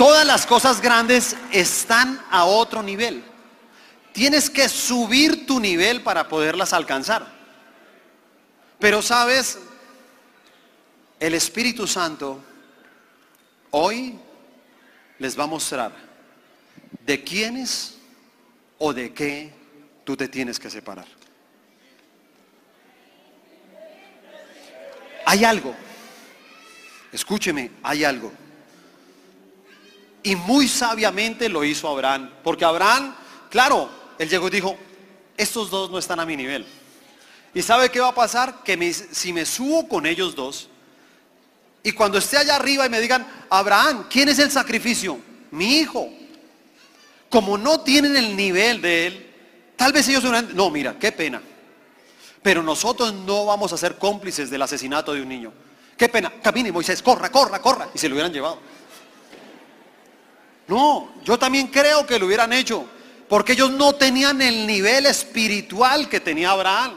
[0.00, 3.22] Todas las cosas grandes están a otro nivel.
[4.14, 7.26] Tienes que subir tu nivel para poderlas alcanzar.
[8.78, 9.58] Pero sabes,
[11.18, 12.42] el Espíritu Santo
[13.72, 14.18] hoy
[15.18, 15.92] les va a mostrar
[17.04, 17.98] de quiénes
[18.78, 19.52] o de qué
[20.04, 21.08] tú te tienes que separar.
[25.26, 25.74] Hay algo,
[27.12, 28.32] escúcheme, hay algo.
[30.22, 33.14] Y muy sabiamente lo hizo Abraham, porque Abraham,
[33.48, 34.76] claro, él llegó y dijo,
[35.36, 36.66] estos dos no están a mi nivel.
[37.54, 38.62] ¿Y sabe qué va a pasar?
[38.62, 40.68] Que si me subo con ellos dos,
[41.82, 45.18] y cuando esté allá arriba y me digan, Abraham, ¿quién es el sacrificio?
[45.50, 46.08] Mi hijo.
[47.30, 49.30] Como no tienen el nivel de él,
[49.76, 51.40] tal vez ellos no, mira, qué pena.
[52.42, 55.52] Pero nosotros no vamos a ser cómplices del asesinato de un niño.
[55.96, 57.88] Qué pena, camine Moisés, corra, corra, corra.
[57.94, 58.58] Y se lo hubieran llevado.
[60.70, 62.86] No, yo también creo que lo hubieran hecho.
[63.28, 66.94] Porque ellos no tenían el nivel espiritual que tenía Abraham.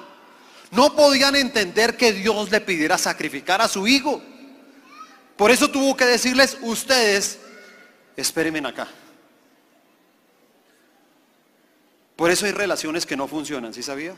[0.70, 4.22] No podían entender que Dios le pidiera sacrificar a su hijo.
[5.36, 7.40] Por eso tuvo que decirles, ustedes,
[8.16, 8.88] espérenme acá.
[12.16, 14.16] Por eso hay relaciones que no funcionan, ¿sí sabía?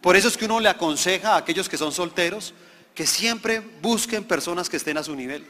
[0.00, 2.54] Por eso es que uno le aconseja a aquellos que son solteros
[2.94, 5.44] que siempre busquen personas que estén a su nivel.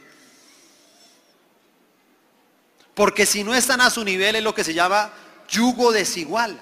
[2.97, 5.13] Porque si no están a su nivel es lo que se llama
[5.47, 6.59] yugo desigual.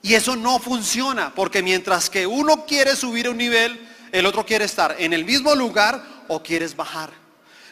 [0.00, 4.46] Y eso no funciona, porque mientras que uno quiere subir a un nivel, el otro
[4.46, 7.10] quiere estar en el mismo lugar o quieres bajar.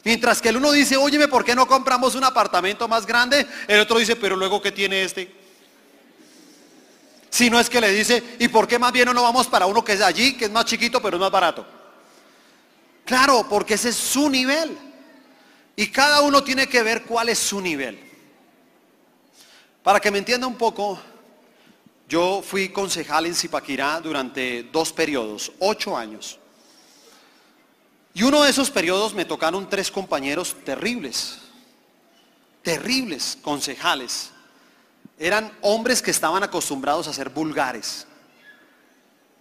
[0.04, 3.46] Mientras que el uno dice, óyeme, ¿por qué no compramos un apartamento más grande?
[3.66, 5.34] El otro dice, pero luego, ¿qué tiene este?
[7.30, 9.82] Si no es que le dice, ¿y por qué más bien no vamos para uno
[9.82, 11.66] que es allí, que es más chiquito, pero es más barato?
[13.06, 14.87] Claro, porque ese es su nivel.
[15.78, 18.00] Y cada uno tiene que ver cuál es su nivel.
[19.80, 20.98] Para que me entienda un poco,
[22.08, 26.40] yo fui concejal en Zipaquirá durante dos periodos, ocho años.
[28.12, 31.38] Y uno de esos periodos me tocaron tres compañeros terribles,
[32.62, 34.30] terribles concejales.
[35.16, 38.08] Eran hombres que estaban acostumbrados a ser vulgares.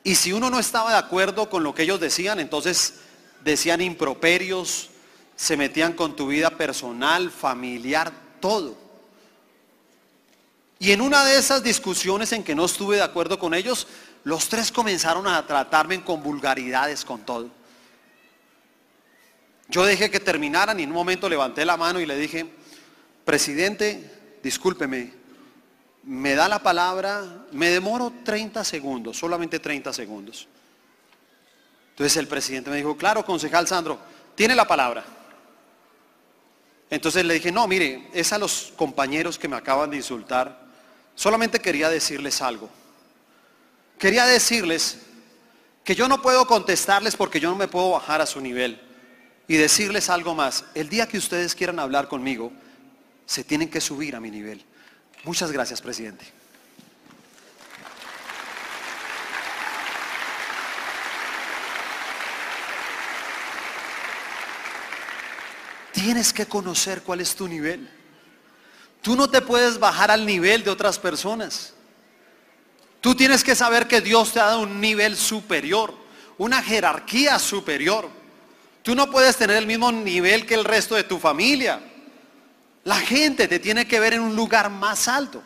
[0.04, 3.00] Y si uno no estaba de acuerdo con lo que ellos decían, entonces
[3.44, 4.92] decían improperios,
[5.38, 8.76] se metían con tu vida personal, familiar, todo.
[10.80, 13.88] Y en una de esas discusiones en que no estuve de acuerdo con ellos,
[14.24, 17.50] los tres comenzaron a tratarme con vulgaridades, con todo.
[19.70, 22.50] Yo dejé que terminaran y en un momento levanté la mano y le dije,
[23.24, 25.14] presidente, discúlpeme,
[26.04, 30.48] me da la palabra, me demoro 30 segundos, solamente 30 segundos.
[31.92, 34.00] Entonces el presidente me dijo, claro, concejal Sandro,
[34.34, 35.17] tiene la palabra.
[36.90, 40.66] Entonces le dije, no, mire, es a los compañeros que me acaban de insultar.
[41.16, 42.70] Solamente quería decirles algo.
[43.98, 45.00] Quería decirles
[45.84, 48.82] que yo no puedo contestarles porque yo no me puedo bajar a su nivel.
[49.48, 50.66] Y decirles algo más.
[50.76, 52.52] El día que ustedes quieran hablar conmigo,
[53.26, 54.64] se tienen que subir a mi nivel.
[55.24, 56.37] Muchas gracias, presidente.
[65.98, 67.90] Tienes que conocer cuál es tu nivel.
[69.02, 71.74] Tú no te puedes bajar al nivel de otras personas.
[73.02, 75.96] Tú tienes que saber que Dios te ha dado un nivel superior,
[76.38, 78.08] una jerarquía superior.
[78.84, 81.82] Tú no puedes tener el mismo nivel que el resto de tu familia.
[82.84, 85.42] La gente te tiene que ver en un lugar más alto.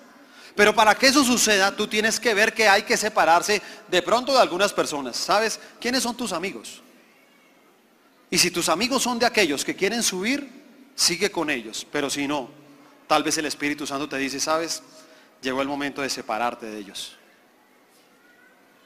[0.53, 4.33] Pero para que eso suceda, tú tienes que ver que hay que separarse de pronto
[4.33, 5.15] de algunas personas.
[5.15, 5.61] ¿Sabes?
[5.79, 6.81] ¿Quiénes son tus amigos?
[8.31, 10.49] Y si tus amigos son de aquellos que quieren subir,
[10.95, 11.85] sigue con ellos.
[11.91, 12.49] Pero si no,
[13.05, 14.81] tal vez el Espíritu Santo te dice, sabes,
[15.41, 17.17] llegó el momento de separarte de ellos.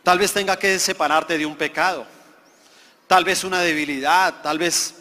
[0.02, 2.08] Tal vez tenga que separarte de un pecado.
[3.06, 4.42] Tal vez una debilidad.
[4.42, 4.96] Tal vez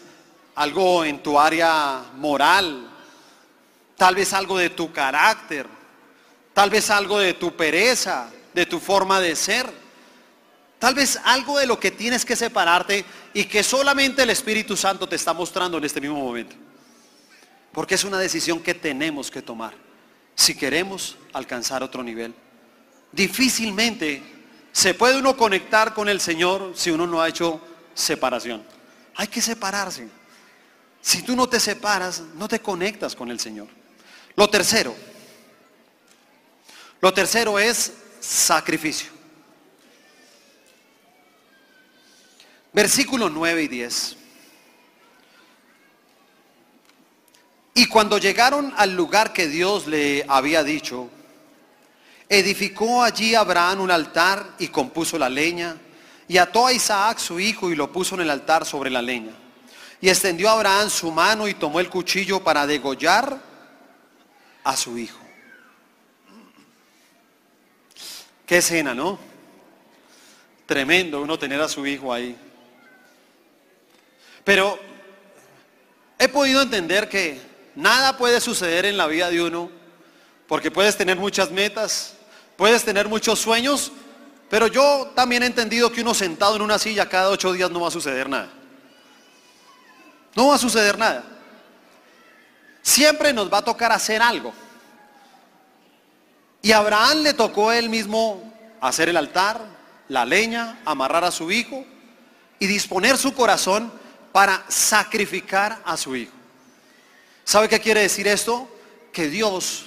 [0.57, 2.91] algo en tu área moral.
[3.97, 5.67] Tal vez algo de tu carácter.
[6.53, 9.84] Tal vez algo de tu pereza, de tu forma de ser.
[10.85, 15.09] Tal vez algo de lo que tienes que separarte y que solamente el Espíritu Santo
[15.09, 16.55] te está mostrando en este mismo momento.
[17.73, 19.73] Porque es una decisión que tenemos que tomar
[20.35, 22.35] si queremos alcanzar otro nivel.
[23.13, 24.23] Difícilmente
[24.73, 27.63] se puede uno conectar con el Señor si uno no ha hecho
[27.95, 28.63] separación.
[29.15, 30.07] Hay que separarse.
[31.01, 33.69] Si tú no te separas, no te conectas con el Señor.
[34.37, 34.95] Lo tercero,
[37.01, 39.14] lo tercero es sacrificio.
[42.75, 44.17] Versículo 9 y 10.
[47.75, 51.09] Y cuando llegaron al lugar que Dios le había dicho,
[52.29, 55.77] edificó allí Abraham un altar y compuso la leña,
[56.27, 59.33] y ató a Isaac su hijo y lo puso en el altar sobre la leña.
[60.01, 63.41] Y extendió Abraham su mano y tomó el cuchillo para degollar
[64.65, 65.19] a su hijo.
[68.47, 69.19] Qué escena, ¿no?
[70.67, 72.37] Tremendo uno tener a su hijo ahí.
[74.45, 74.79] Pero
[76.19, 77.41] he podido entender que
[77.75, 79.71] nada puede suceder en la vida de uno,
[80.47, 82.15] porque puedes tener muchas metas,
[82.57, 83.91] puedes tener muchos sueños,
[84.51, 87.81] pero yo también he entendido que uno sentado en una silla cada ocho días no
[87.81, 88.51] va a suceder nada.
[90.37, 91.25] No va a suceder nada.
[92.83, 94.53] Siempre nos va a tocar hacer algo.
[96.61, 99.61] Y Abraham le tocó él mismo hacer el altar,
[100.09, 101.85] la leña, amarrar a su hijo
[102.59, 103.93] y disponer su corazón
[104.35, 106.33] para sacrificar a su hijo.
[107.45, 108.69] ¿Sabe qué quiere decir esto?
[109.13, 109.85] Que Dios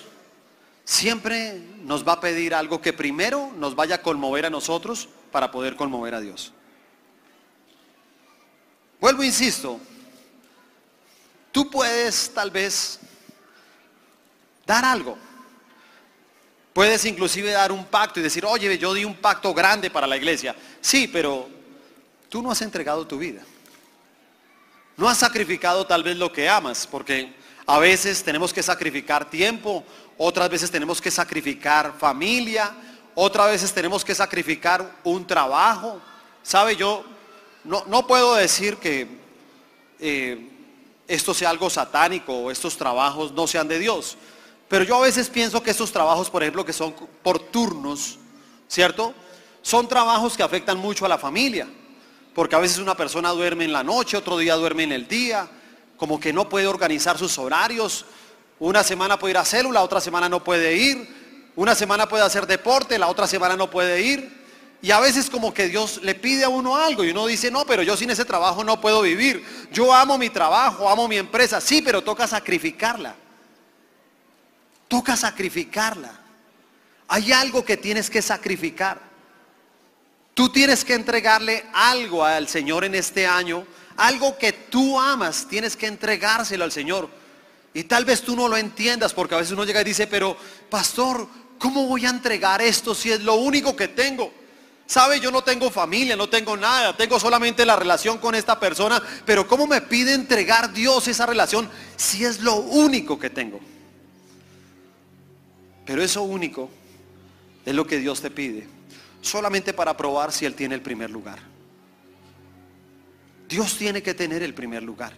[0.86, 5.52] siempre nos va a pedir algo que primero nos vaya a conmover a nosotros para
[5.52, 6.54] poder conmover a Dios.
[9.02, 9.82] Vuelvo, insisto,
[11.52, 13.02] tú puedes tal vez
[14.66, 15.18] dar algo.
[16.72, 20.16] Puedes inclusive dar un pacto y decir, oye, yo di un pacto grande para la
[20.16, 20.56] iglesia.
[20.80, 21.50] Sí, pero
[22.30, 23.44] tú no has entregado tu vida.
[24.98, 27.32] No has sacrificado tal vez lo que amas, porque
[27.68, 29.84] a veces tenemos que sacrificar tiempo,
[30.18, 32.76] otras veces tenemos que sacrificar familia,
[33.14, 36.02] otras veces tenemos que sacrificar un trabajo.
[36.42, 36.76] ¿Sabe?
[36.76, 37.06] Yo
[37.64, 39.08] no, no puedo decir que
[40.00, 40.50] eh,
[41.08, 44.18] esto sea algo satánico o estos trabajos no sean de Dios.
[44.68, 48.18] Pero yo a veces pienso que estos trabajos, por ejemplo, que son por turnos,
[48.68, 49.14] ¿cierto?
[49.62, 51.68] Son trabajos que afectan mucho a la familia.
[52.38, 55.48] Porque a veces una persona duerme en la noche, otro día duerme en el día,
[55.98, 58.06] como que no puede organizar sus horarios.
[58.60, 61.52] Una semana puede ir a célula, otra semana no puede ir.
[61.56, 64.46] Una semana puede hacer deporte, la otra semana no puede ir.
[64.84, 67.66] Y a veces como que Dios le pide a uno algo y uno dice, no,
[67.66, 69.44] pero yo sin ese trabajo no puedo vivir.
[69.72, 71.60] Yo amo mi trabajo, amo mi empresa.
[71.60, 73.16] Sí, pero toca sacrificarla.
[74.88, 76.12] Toca sacrificarla.
[77.08, 79.07] Hay algo que tienes que sacrificar.
[80.38, 83.66] Tú tienes que entregarle algo al Señor en este año,
[83.96, 87.10] algo que tú amas, tienes que entregárselo al Señor.
[87.74, 90.38] Y tal vez tú no lo entiendas porque a veces uno llega y dice, pero
[90.70, 91.28] pastor,
[91.58, 94.32] ¿cómo voy a entregar esto si es lo único que tengo?
[94.86, 95.20] ¿Sabe?
[95.20, 99.48] Yo no tengo familia, no tengo nada, tengo solamente la relación con esta persona, pero
[99.48, 103.60] ¿cómo me pide entregar Dios esa relación si es lo único que tengo?
[105.84, 106.70] Pero eso único
[107.66, 108.77] es lo que Dios te pide
[109.28, 111.40] solamente para probar si Él tiene el primer lugar.
[113.48, 115.14] Dios tiene que tener el primer lugar.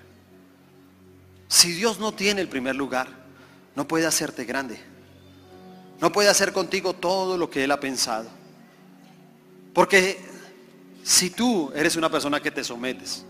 [1.48, 3.08] Si Dios no tiene el primer lugar,
[3.76, 4.80] no puede hacerte grande.
[6.00, 8.30] No puede hacer contigo todo lo que Él ha pensado.
[9.74, 10.20] Porque
[11.04, 13.26] si tú eres una persona que te sometes,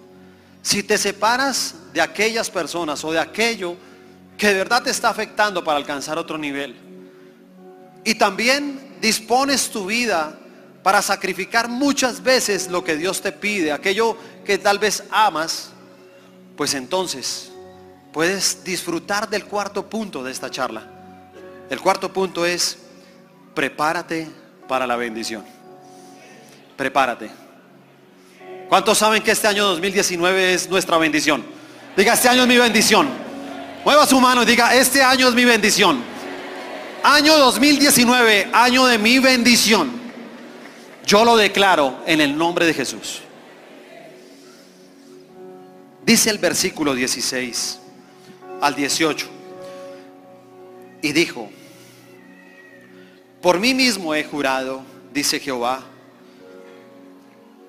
[0.61, 3.75] si te separas de aquellas personas o de aquello
[4.37, 6.75] que de verdad te está afectando para alcanzar otro nivel,
[8.03, 10.37] y también dispones tu vida
[10.89, 15.69] para sacrificar muchas veces lo que Dios te pide, aquello que tal vez amas,
[16.57, 17.51] pues entonces
[18.11, 20.81] puedes disfrutar del cuarto punto de esta charla.
[21.69, 22.79] El cuarto punto es,
[23.53, 24.27] prepárate
[24.67, 25.45] para la bendición.
[26.75, 27.29] Prepárate.
[28.67, 31.45] ¿Cuántos saben que este año 2019 es nuestra bendición?
[31.95, 33.07] Diga, este año es mi bendición.
[33.85, 36.01] Mueva su mano y diga, este año es mi bendición.
[37.03, 39.98] Año 2019, año de mi bendición.
[41.09, 43.21] Yo lo declaro en el nombre de Jesús.
[46.05, 47.79] Dice el versículo 16
[48.61, 49.25] al 18.
[51.01, 51.49] Y dijo,
[53.41, 55.81] por mí mismo he jurado, dice Jehová,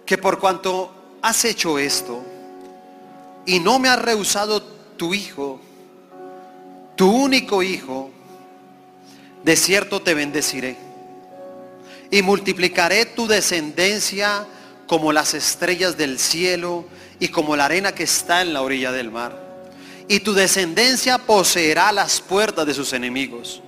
[0.04, 2.22] que por cuanto has hecho esto
[3.46, 4.62] y no me has rehusado
[4.98, 5.62] tu hijo,
[6.94, 8.10] tu único hijo,
[9.42, 10.89] de cierto te bendeciré
[12.10, 14.46] y multiplicaré tu descendencia
[14.86, 16.84] como las estrellas del cielo
[17.20, 19.38] y como la arena que está en la orilla del mar.
[20.08, 23.62] Y tu descendencia poseerá las puertas de sus enemigos.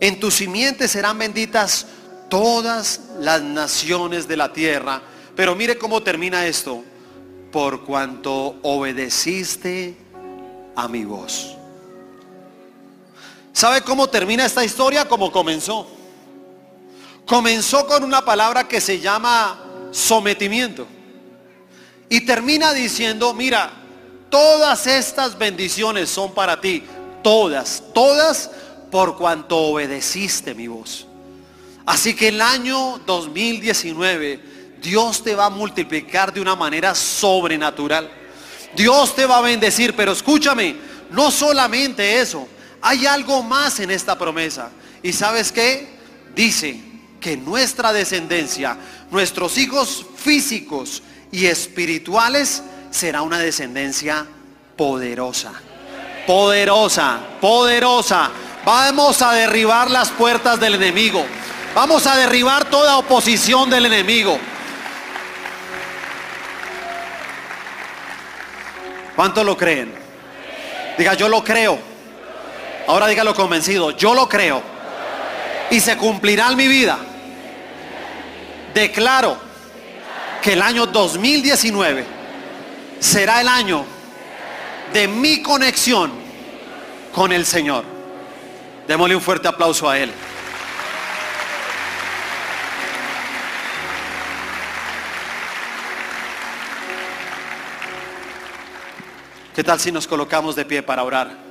[0.00, 1.86] En tu simiente serán benditas
[2.28, 5.00] todas las naciones de la tierra.
[5.36, 6.82] Pero mire cómo termina esto.
[7.52, 9.96] Por cuanto obedeciste
[10.74, 11.54] a mi voz.
[13.52, 15.08] ¿Sabe cómo termina esta historia?
[15.08, 15.97] Como comenzó.
[17.28, 20.86] Comenzó con una palabra que se llama sometimiento.
[22.08, 23.70] Y termina diciendo, mira,
[24.30, 26.82] todas estas bendiciones son para ti.
[27.22, 28.50] todas, todas
[28.90, 31.06] por cuanto obedeciste mi voz.
[31.84, 34.40] Así que el año 2019
[34.80, 38.10] Dios te va a multiplicar de una manera sobrenatural.
[38.74, 40.76] Dios te va a bendecir, pero escúchame,
[41.10, 42.48] no solamente eso,
[42.80, 44.70] hay algo más en esta promesa.
[45.02, 45.88] ¿Y sabes qué?
[46.34, 46.87] Dice
[47.20, 48.76] que nuestra descendencia,
[49.10, 51.02] nuestros hijos físicos
[51.32, 54.26] y espirituales, será una descendencia
[54.76, 55.52] poderosa.
[56.26, 58.30] Poderosa, poderosa.
[58.64, 61.24] Vamos a derribar las puertas del enemigo.
[61.74, 64.38] Vamos a derribar toda oposición del enemigo.
[69.14, 69.92] ¿Cuánto lo creen?
[70.96, 71.78] Diga, yo lo creo.
[72.86, 74.62] Ahora dígalo convencido, yo lo creo.
[75.70, 76.98] Y se cumplirá en mi vida.
[78.78, 79.36] Declaro
[80.40, 82.06] que el año 2019
[83.00, 83.84] será el año
[84.92, 86.12] de mi conexión
[87.12, 87.84] con el Señor.
[88.86, 90.12] Démosle un fuerte aplauso a Él.
[99.56, 101.47] ¿Qué tal si nos colocamos de pie para orar?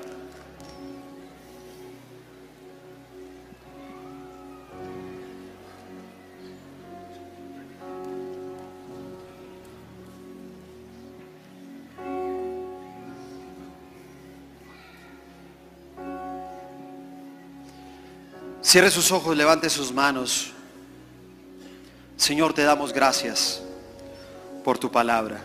[18.68, 20.52] Cierre sus ojos, levante sus manos.
[22.18, 23.62] Señor, te damos gracias
[24.62, 25.42] por tu palabra.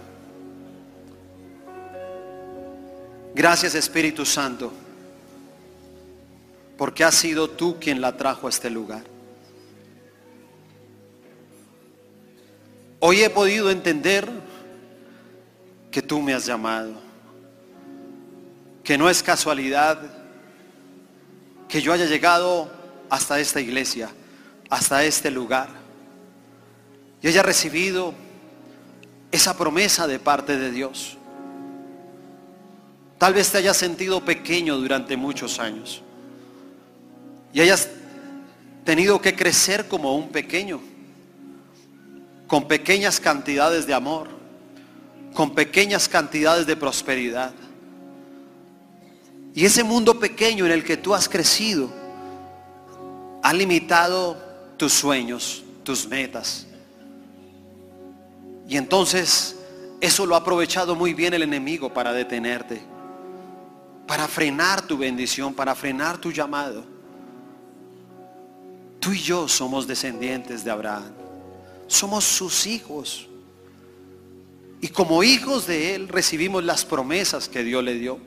[3.33, 4.73] Gracias Espíritu Santo,
[6.77, 9.05] porque has sido tú quien la trajo a este lugar.
[12.99, 14.29] Hoy he podido entender
[15.93, 16.95] que tú me has llamado,
[18.83, 20.11] que no es casualidad
[21.68, 22.82] que yo haya llegado
[23.13, 24.09] hasta esta iglesia,
[24.71, 25.69] hasta este lugar.
[27.21, 28.15] Y haya recibido
[29.31, 31.19] esa promesa de parte de Dios.
[33.19, 36.01] Tal vez te hayas sentido pequeño durante muchos años.
[37.53, 37.91] Y hayas
[38.83, 40.81] tenido que crecer como un pequeño.
[42.47, 44.29] Con pequeñas cantidades de amor.
[45.35, 47.53] Con pequeñas cantidades de prosperidad.
[49.55, 52.01] Y ese mundo pequeño en el que tú has crecido
[53.43, 54.36] ha limitado
[54.76, 56.66] tus sueños, tus metas.
[58.68, 59.57] Y entonces
[60.01, 62.82] eso lo ha aprovechado muy bien el enemigo para detenerte,
[64.07, 66.84] para frenar tu bendición, para frenar tu llamado.
[69.01, 71.12] Tú y yo somos descendientes de Abraham,
[71.88, 73.28] somos sus hijos.
[74.80, 78.18] Y como hijos de Él recibimos las promesas que Dios le dio.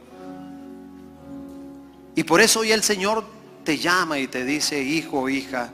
[2.16, 3.35] Y por eso hoy el Señor
[3.66, 5.72] te llama y te dice, hijo o hija,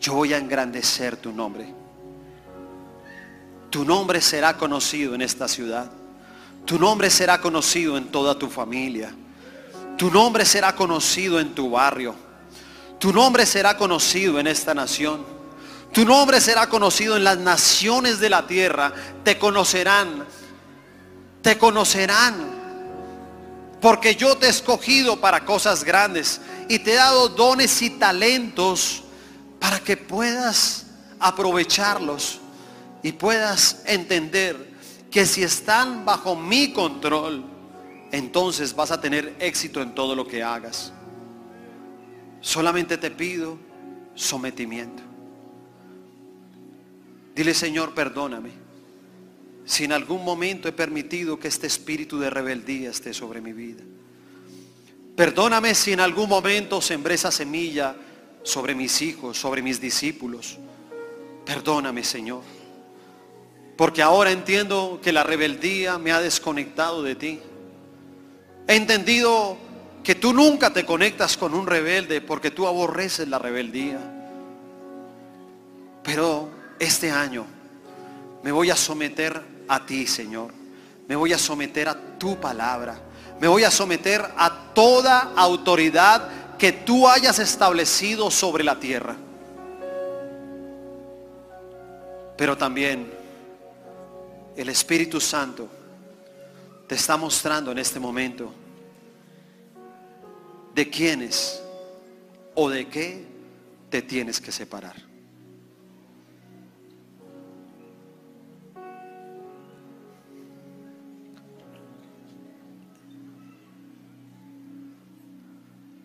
[0.00, 1.72] yo voy a engrandecer tu nombre.
[3.70, 5.90] Tu nombre será conocido en esta ciudad.
[6.64, 9.14] Tu nombre será conocido en toda tu familia.
[9.98, 12.14] Tu nombre será conocido en tu barrio.
[12.98, 15.24] Tu nombre será conocido en esta nación.
[15.92, 18.92] Tu nombre será conocido en las naciones de la tierra.
[19.22, 20.24] Te conocerán.
[21.42, 22.55] Te conocerán
[23.86, 29.04] porque yo te he escogido para cosas grandes y te he dado dones y talentos
[29.60, 30.86] para que puedas
[31.20, 32.40] aprovecharlos
[33.04, 34.72] y puedas entender
[35.08, 37.44] que si están bajo mi control,
[38.10, 40.92] entonces vas a tener éxito en todo lo que hagas.
[42.40, 43.56] Solamente te pido
[44.16, 45.04] sometimiento.
[47.36, 48.65] Dile, Señor, perdóname
[49.66, 53.82] si en algún momento he permitido que este espíritu de rebeldía esté sobre mi vida.
[55.16, 57.96] Perdóname si en algún momento sembré esa semilla
[58.44, 60.56] sobre mis hijos, sobre mis discípulos.
[61.44, 62.42] Perdóname, Señor.
[63.76, 67.40] Porque ahora entiendo que la rebeldía me ha desconectado de ti.
[68.68, 69.56] He entendido
[70.04, 73.98] que tú nunca te conectas con un rebelde porque tú aborreces la rebeldía.
[76.04, 77.46] Pero este año
[78.44, 80.52] me voy a someter a ti, Señor.
[81.08, 82.98] Me voy a someter a tu palabra.
[83.40, 89.16] Me voy a someter a toda autoridad que tú hayas establecido sobre la tierra.
[92.36, 93.12] Pero también
[94.56, 95.68] el Espíritu Santo
[96.86, 98.52] te está mostrando en este momento
[100.74, 101.62] de quiénes
[102.54, 103.24] o de qué
[103.90, 105.05] te tienes que separar.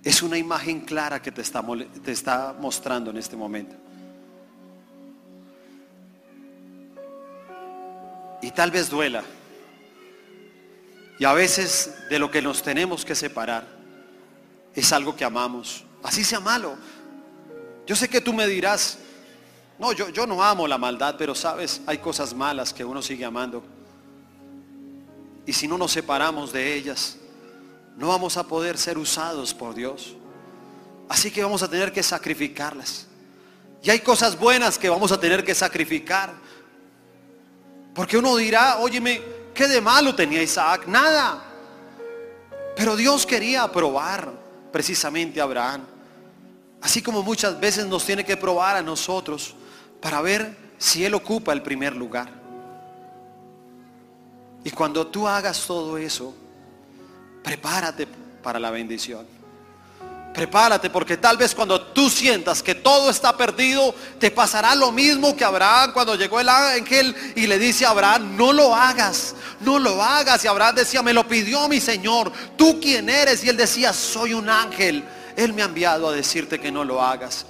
[0.03, 1.63] Es una imagen clara que te está,
[2.03, 3.75] te está mostrando en este momento.
[8.41, 9.23] Y tal vez duela.
[11.19, 13.67] Y a veces de lo que nos tenemos que separar
[14.73, 15.83] es algo que amamos.
[16.01, 16.75] Así sea malo.
[17.85, 18.97] Yo sé que tú me dirás,
[19.77, 23.23] no, yo, yo no amo la maldad, pero sabes, hay cosas malas que uno sigue
[23.23, 23.63] amando.
[25.45, 27.17] Y si no nos separamos de ellas,
[28.01, 30.15] no vamos a poder ser usados por Dios.
[31.07, 33.05] Así que vamos a tener que sacrificarlas.
[33.83, 36.33] Y hay cosas buenas que vamos a tener que sacrificar.
[37.93, 39.21] Porque uno dirá, óyeme,
[39.53, 40.87] ¿qué de malo tenía Isaac?
[40.87, 41.43] Nada.
[42.75, 44.33] Pero Dios quería probar
[44.71, 45.83] precisamente a Abraham.
[46.81, 49.53] Así como muchas veces nos tiene que probar a nosotros
[50.01, 52.31] para ver si Él ocupa el primer lugar.
[54.63, 56.33] Y cuando tú hagas todo eso,
[57.43, 58.07] prepárate
[58.41, 59.25] para la bendición.
[60.33, 65.35] Prepárate porque tal vez cuando tú sientas que todo está perdido, te pasará lo mismo
[65.35, 69.77] que Abraham cuando llegó el ángel y le dice a Abraham, no lo hagas, no
[69.77, 70.45] lo hagas.
[70.45, 73.43] Y Abraham decía, me lo pidió mi Señor, ¿tú quién eres?
[73.43, 75.03] Y él decía, soy un ángel.
[75.35, 77.45] Él me ha enviado a decirte que no lo hagas,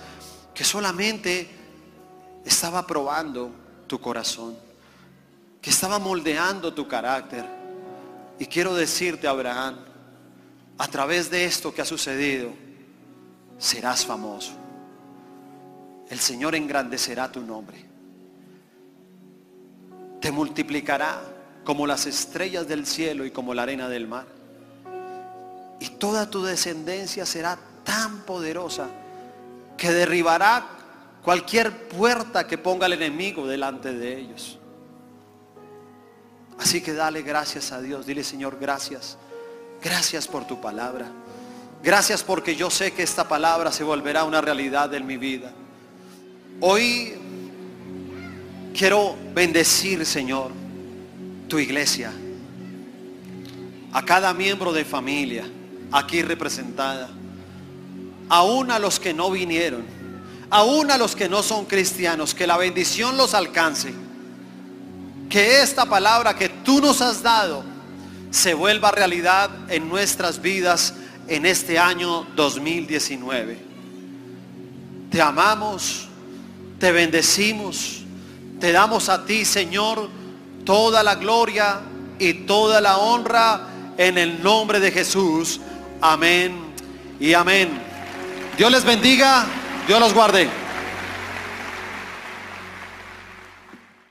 [0.56, 1.50] que solamente
[2.44, 3.52] estaba probando
[3.86, 4.58] tu corazón,
[5.62, 7.61] que estaba moldeando tu carácter.
[8.42, 9.76] Y quiero decirte, Abraham,
[10.80, 12.50] a través de esto que ha sucedido,
[13.60, 14.54] serás famoso.
[16.10, 17.86] El Señor engrandecerá tu nombre.
[20.20, 21.22] Te multiplicará
[21.64, 24.26] como las estrellas del cielo y como la arena del mar.
[25.80, 28.88] Y toda tu descendencia será tan poderosa
[29.78, 30.66] que derribará
[31.22, 34.58] cualquier puerta que ponga el enemigo delante de ellos.
[36.62, 38.06] Así que dale gracias a Dios.
[38.06, 39.18] Dile Señor, gracias.
[39.82, 41.12] Gracias por tu palabra.
[41.84, 45.52] Gracias porque yo sé que esta palabra se volverá una realidad en mi vida.
[46.60, 47.14] Hoy
[48.78, 50.52] quiero bendecir, Señor,
[51.48, 52.12] tu iglesia,
[53.92, 55.44] a cada miembro de familia
[55.92, 57.10] aquí representada,
[58.30, 59.84] aún a los que no vinieron,
[60.52, 63.92] aún a los que no son cristianos, que la bendición los alcance,
[65.32, 67.64] que esta palabra que tú nos has dado
[68.30, 70.94] se vuelva realidad en nuestras vidas
[71.28, 73.58] en este año 2019.
[75.10, 76.08] Te amamos,
[76.80, 78.02] te bendecimos,
[78.60, 80.10] te damos a ti, Señor,
[80.66, 81.80] toda la gloria
[82.20, 83.68] y toda la honra
[83.98, 85.62] en el nombre de Jesús.
[86.02, 86.58] Amén
[87.20, 87.70] y amén.
[88.58, 89.46] Dios les bendiga,
[89.88, 90.61] Dios los guarde.